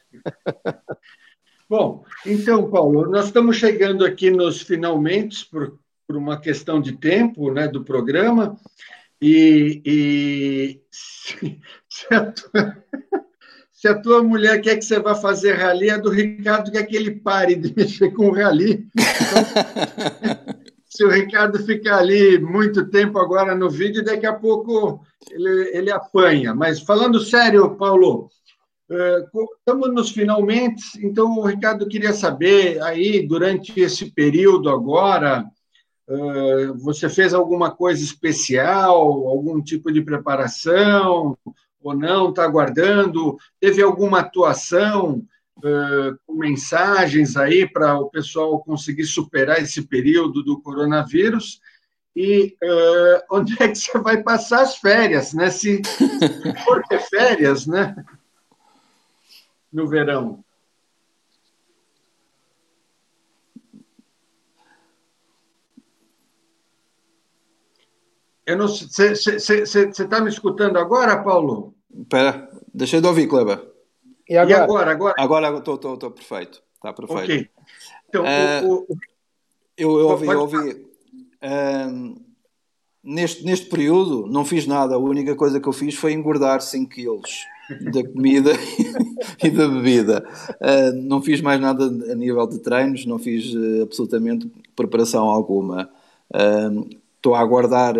[1.68, 7.52] Bom, então, Paulo, nós estamos chegando aqui nos finalmente por, por uma questão de tempo
[7.52, 8.56] né, do programa,
[9.20, 12.84] e, e se, se, a tua,
[13.84, 16.96] se, a tua, mulher quer que você vá fazer rali, a do Ricardo quer que
[16.96, 18.88] ele pare de mexer com o rali.
[18.94, 20.54] Então,
[20.86, 25.90] se o Ricardo ficar ali muito tempo agora no vídeo, daqui a pouco ele, ele
[25.90, 26.54] apanha.
[26.54, 28.30] Mas falando sério, Paulo,
[28.90, 29.24] é,
[29.58, 35.44] estamos nos finalmente, então o Ricardo queria saber aí, durante esse período agora,
[36.08, 38.96] é, você fez alguma coisa especial,
[39.28, 41.36] algum tipo de preparação,
[41.84, 43.36] ou não, está aguardando?
[43.60, 45.22] Teve alguma atuação
[45.58, 51.60] uh, com mensagens aí para o pessoal conseguir superar esse período do coronavírus.
[52.16, 55.50] E uh, onde é que você vai passar as férias, né?
[55.50, 57.94] Se, se for ter férias, né?
[59.72, 60.44] No verão.
[68.46, 71.73] Eu não Você está me escutando agora, Paulo?
[72.00, 73.62] Espera, deixa eu de ouvir, Kleber.
[74.28, 74.90] E agora?
[74.90, 75.14] E agora?
[75.18, 76.62] Agora agora estou perfeito.
[76.74, 77.24] Está perfeito.
[77.24, 77.48] Ok.
[78.08, 78.98] Então, uh, o, o...
[79.76, 80.70] Eu, eu ouvi, eu ouvi
[81.42, 82.20] uh,
[83.02, 86.90] neste, neste período não fiz nada, a única coisa que eu fiz foi engordar 5
[86.90, 87.44] quilos
[87.92, 88.52] da comida
[89.42, 90.24] e da bebida.
[90.60, 95.90] Uh, não fiz mais nada a nível de treinos, não fiz uh, absolutamente preparação alguma.
[97.16, 97.94] Estou a aguardar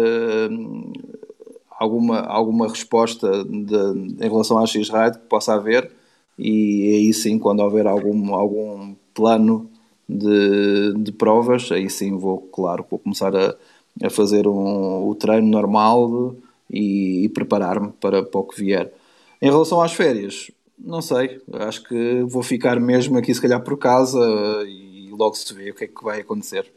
[1.79, 3.77] alguma, alguma resposta de,
[4.25, 5.91] em relação à X-Ride que possa haver
[6.39, 9.71] e aí sim, quando houver algum, algum plano
[10.09, 13.55] de, de provas, aí sim vou, claro, vou começar a,
[14.03, 16.35] a fazer um, o treino normal
[16.71, 18.93] e, e preparar-me para, para o que vier.
[19.41, 21.41] Em relação às férias, não sei.
[21.53, 24.19] Acho que vou ficar mesmo aqui, se calhar, por casa
[24.67, 26.71] e logo se vê o que é que vai acontecer.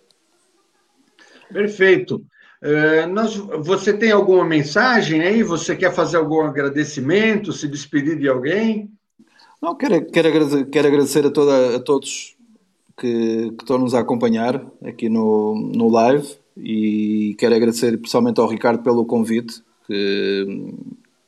[1.52, 2.24] Perfeito.
[2.62, 5.44] Uh, nós, você tem alguma mensagem aí?
[5.44, 8.90] Você quer fazer algum agradecimento, se despedir de alguém?
[9.62, 12.36] Não, quero, quero, agradecer, quero agradecer a, toda, a todos
[12.98, 18.48] que, que estão nos a acompanhar aqui no, no live e quero agradecer pessoalmente ao
[18.48, 20.74] Ricardo pelo convite, que,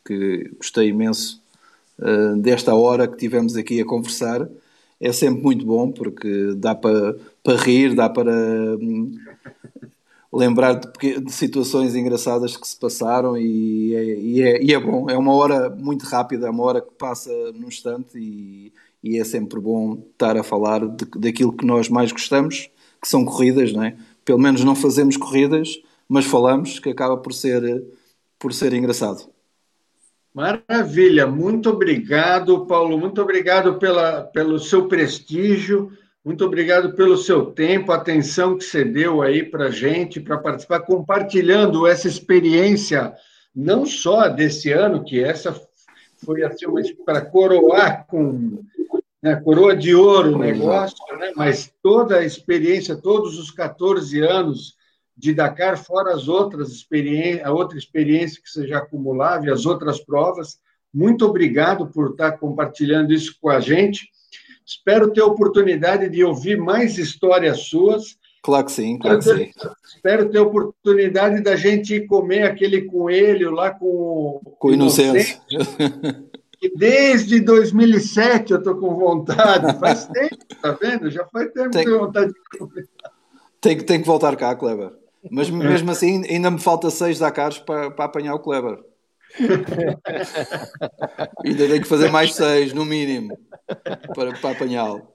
[0.05, 1.41] que gostei imenso
[1.99, 4.49] uh, desta hora que tivemos aqui a conversar.
[4.99, 8.31] É sempre muito bom porque dá para, para rir, dá para
[10.31, 15.09] lembrar de, de, situações engraçadas que se passaram e é, e, é, e é, bom.
[15.09, 18.71] É uma hora muito rápida, é uma hora que passa num instante e,
[19.03, 22.69] e é sempre bom estar a falar de, daquilo que nós mais gostamos,
[23.01, 23.95] que são corridas, não é?
[24.23, 27.83] Pelo menos não fazemos corridas, mas falamos, que acaba por ser,
[28.37, 29.29] por ser engraçado.
[30.33, 35.91] Maravilha, muito obrigado, Paulo, muito obrigado pela, pelo seu prestígio
[36.29, 40.81] muito obrigado pelo seu tempo, atenção que você deu aí para a gente, para participar,
[40.81, 43.15] compartilhando essa experiência,
[43.53, 45.59] não só desse ano, que essa
[46.23, 46.67] foi assim,
[47.03, 48.61] para coroar com
[49.23, 54.75] né, coroa de ouro o negócio, né, mas toda a experiência, todos os 14 anos
[55.17, 59.65] de Dakar, fora as outras experiências, a outra experiência que você já acumulava e as
[59.65, 60.59] outras provas.
[60.93, 64.11] Muito obrigado por estar compartilhando isso com a gente.
[64.69, 68.19] Espero ter oportunidade de ouvir mais histórias suas.
[68.43, 69.51] Claro que sim, claro que sim.
[69.95, 75.41] Espero ter oportunidade da gente comer aquele coelho lá com Com inocência.
[76.75, 79.79] Desde 2007 eu estou com vontade.
[79.79, 81.09] Faz tempo, tá vendo?
[81.09, 82.87] Já faz tempo tem, que tenho vontade de comer.
[83.59, 84.91] Tem, tem que voltar cá, Kleber.
[85.31, 88.77] Mas mesmo assim, ainda me falta seis Dakars para, para apanhar o Kleber.
[91.45, 93.37] Ainda tenho que fazer mais seis, no mínimo,
[94.15, 95.07] para, para apanhá-lo.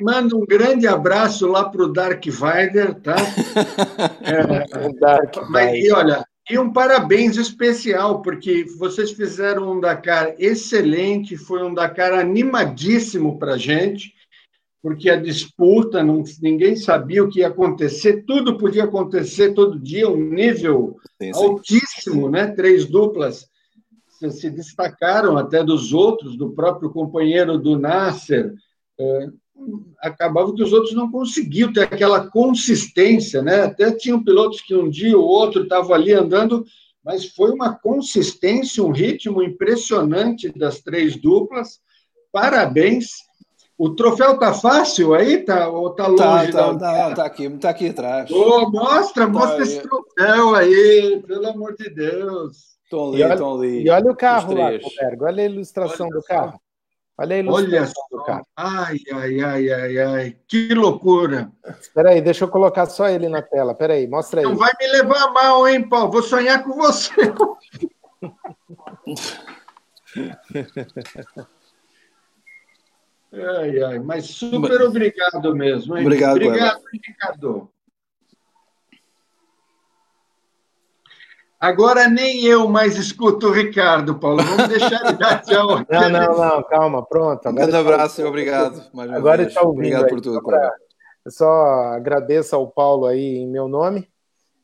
[0.00, 3.16] Manda um grande abraço lá para o Dark Vider, tá?
[4.22, 11.36] É, Dark mas, e olha, e um parabéns especial, porque vocês fizeram um Dakar excelente,
[11.36, 14.14] foi um Dakar animadíssimo para a gente
[14.84, 20.06] porque a disputa, não, ninguém sabia o que ia acontecer, tudo podia acontecer todo dia,
[20.06, 21.42] um nível sim, sim.
[21.42, 22.48] altíssimo, né?
[22.48, 23.48] Três duplas
[24.10, 28.52] se, se, destacaram até dos outros, do próprio companheiro do Nasser.
[29.00, 29.28] É,
[30.02, 33.62] acabava que os outros não conseguiam ter aquela consistência, né?
[33.62, 36.62] Até tinham pilotos que um dia ou outro estavam ali andando,
[37.02, 41.80] mas foi uma consistência, um ritmo impressionante das três duplas.
[42.30, 43.06] Parabéns
[43.76, 46.52] o troféu tá fácil aí, tá, ou tá, tá longe?
[46.52, 48.30] Tá, tá, tá, tá aqui, tá aqui atrás.
[48.30, 52.76] Oh, mostra, tá mostra esse troféu aí, pelo amor de Deus.
[52.84, 53.82] Estão ali, estão ali.
[53.82, 56.60] E olha o carro lá, Roberto, olha a ilustração olha do carro.
[57.16, 58.46] Olha a ilustração olha do carro.
[58.56, 61.50] Ai, ai, ai, ai, ai, que loucura.
[61.80, 63.72] Espera aí, deixa eu colocar só ele na tela.
[63.72, 64.46] Espera aí, mostra aí.
[64.46, 66.12] Não vai me levar mal, hein, Paulo?
[66.12, 67.12] Vou sonhar com você.
[73.34, 75.96] Ai, ai, mas super obrigado mesmo.
[75.96, 76.04] Hein?
[76.04, 77.70] Obrigado, obrigado Ricardo.
[81.58, 84.42] Agora nem eu mais escuto o Ricardo, Paulo.
[84.42, 85.78] Vamos deixar ele dar tchau.
[85.88, 87.48] Não, não, não, calma, pronto.
[87.48, 88.82] Um grande abraço e obrigado.
[89.14, 89.78] Agora está ouvindo.
[89.78, 90.60] Obrigado por tudo, Paulo.
[91.24, 94.06] Eu só agradeço ao Paulo aí em meu nome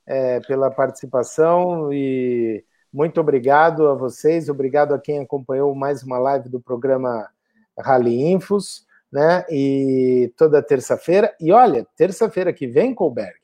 [0.06, 2.62] é, pela participação e
[2.92, 7.30] muito obrigado a vocês, obrigado a quem acompanhou mais uma live do programa
[7.78, 9.44] Rally Infos, né?
[9.50, 11.34] E toda terça-feira.
[11.40, 13.38] E olha, terça-feira que vem, Colberg,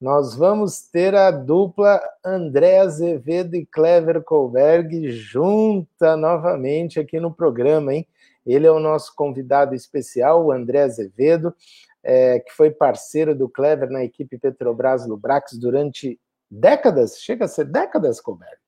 [0.00, 7.94] nós vamos ter a dupla André Azevedo e Clever Colberg junta novamente aqui no programa,
[7.94, 8.06] hein?
[8.44, 11.54] Ele é o nosso convidado especial, o André Azevedo,
[12.02, 16.18] é, que foi parceiro do Clever na equipe Petrobras Lubrax durante
[16.50, 18.61] décadas, chega a ser décadas, Colberg.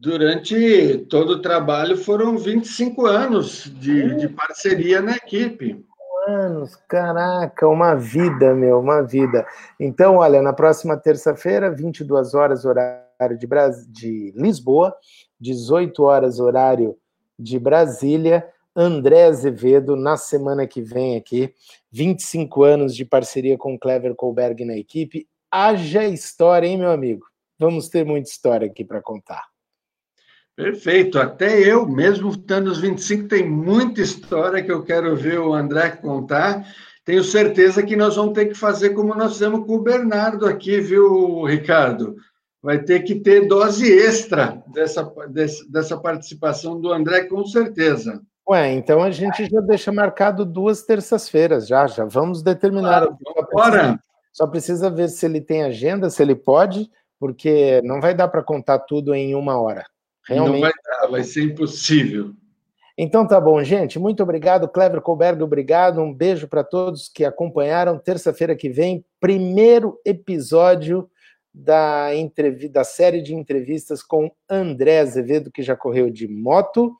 [0.00, 5.84] Durante todo o trabalho foram 25 anos de, de parceria na equipe.
[6.26, 9.46] Anos, caraca, uma vida, meu, uma vida.
[9.78, 13.86] Então, olha, na próxima terça-feira, 22 horas, horário de, Bras...
[13.86, 14.96] de Lisboa,
[15.38, 16.96] 18 horas, horário
[17.38, 21.52] de Brasília, André Azevedo, na semana que vem aqui,
[21.92, 25.28] 25 anos de parceria com Clever Colberg na equipe.
[25.50, 27.26] Haja história, hein, meu amigo?
[27.58, 29.49] Vamos ter muita história aqui para contar.
[30.62, 31.18] Perfeito.
[31.18, 35.90] Até eu, mesmo estando nos 25, tem muita história que eu quero ver o André
[35.90, 36.64] contar.
[37.04, 40.80] Tenho certeza que nós vamos ter que fazer como nós fizemos com o Bernardo aqui,
[40.80, 42.16] viu, Ricardo?
[42.62, 45.10] vai ter que ter dose extra dessa,
[45.68, 48.20] dessa participação do André, com certeza.
[48.48, 53.06] Ué, então a gente já deixa marcado duas terças-feiras, já, já vamos determinar.
[53.06, 54.00] Claro, só, precisa,
[54.32, 58.42] só precisa ver se ele tem agenda, se ele pode, porque não vai dar para
[58.42, 59.84] contar tudo em uma hora.
[60.30, 60.52] Realmente.
[60.54, 62.32] Não vai dar, vai ser impossível.
[62.96, 63.98] Então tá bom, gente.
[63.98, 66.00] Muito obrigado, Clever Colberg, obrigado.
[66.00, 67.98] Um beijo para todos que acompanharam.
[67.98, 71.10] Terça-feira que vem, primeiro episódio
[71.52, 72.10] da,
[72.70, 76.94] da série de entrevistas com André Azevedo, que já correu de moto,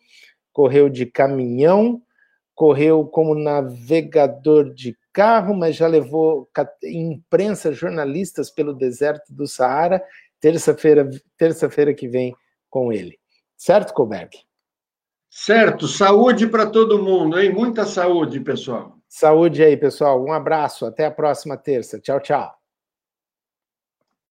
[0.52, 2.02] correu de caminhão,
[2.54, 6.48] correu como navegador de carro, mas já levou
[6.82, 10.02] imprensa, jornalistas pelo deserto do Saara.
[10.40, 12.34] Terça-feira, terça-feira que vem
[12.70, 13.19] com ele.
[13.60, 14.30] Certo, Colberg?
[15.28, 15.86] Certo.
[15.86, 17.52] Saúde para todo mundo, hein?
[17.52, 18.96] Muita saúde, pessoal.
[19.06, 20.24] Saúde aí, pessoal.
[20.24, 20.86] Um abraço.
[20.86, 22.00] Até a próxima terça.
[22.00, 22.59] Tchau, tchau.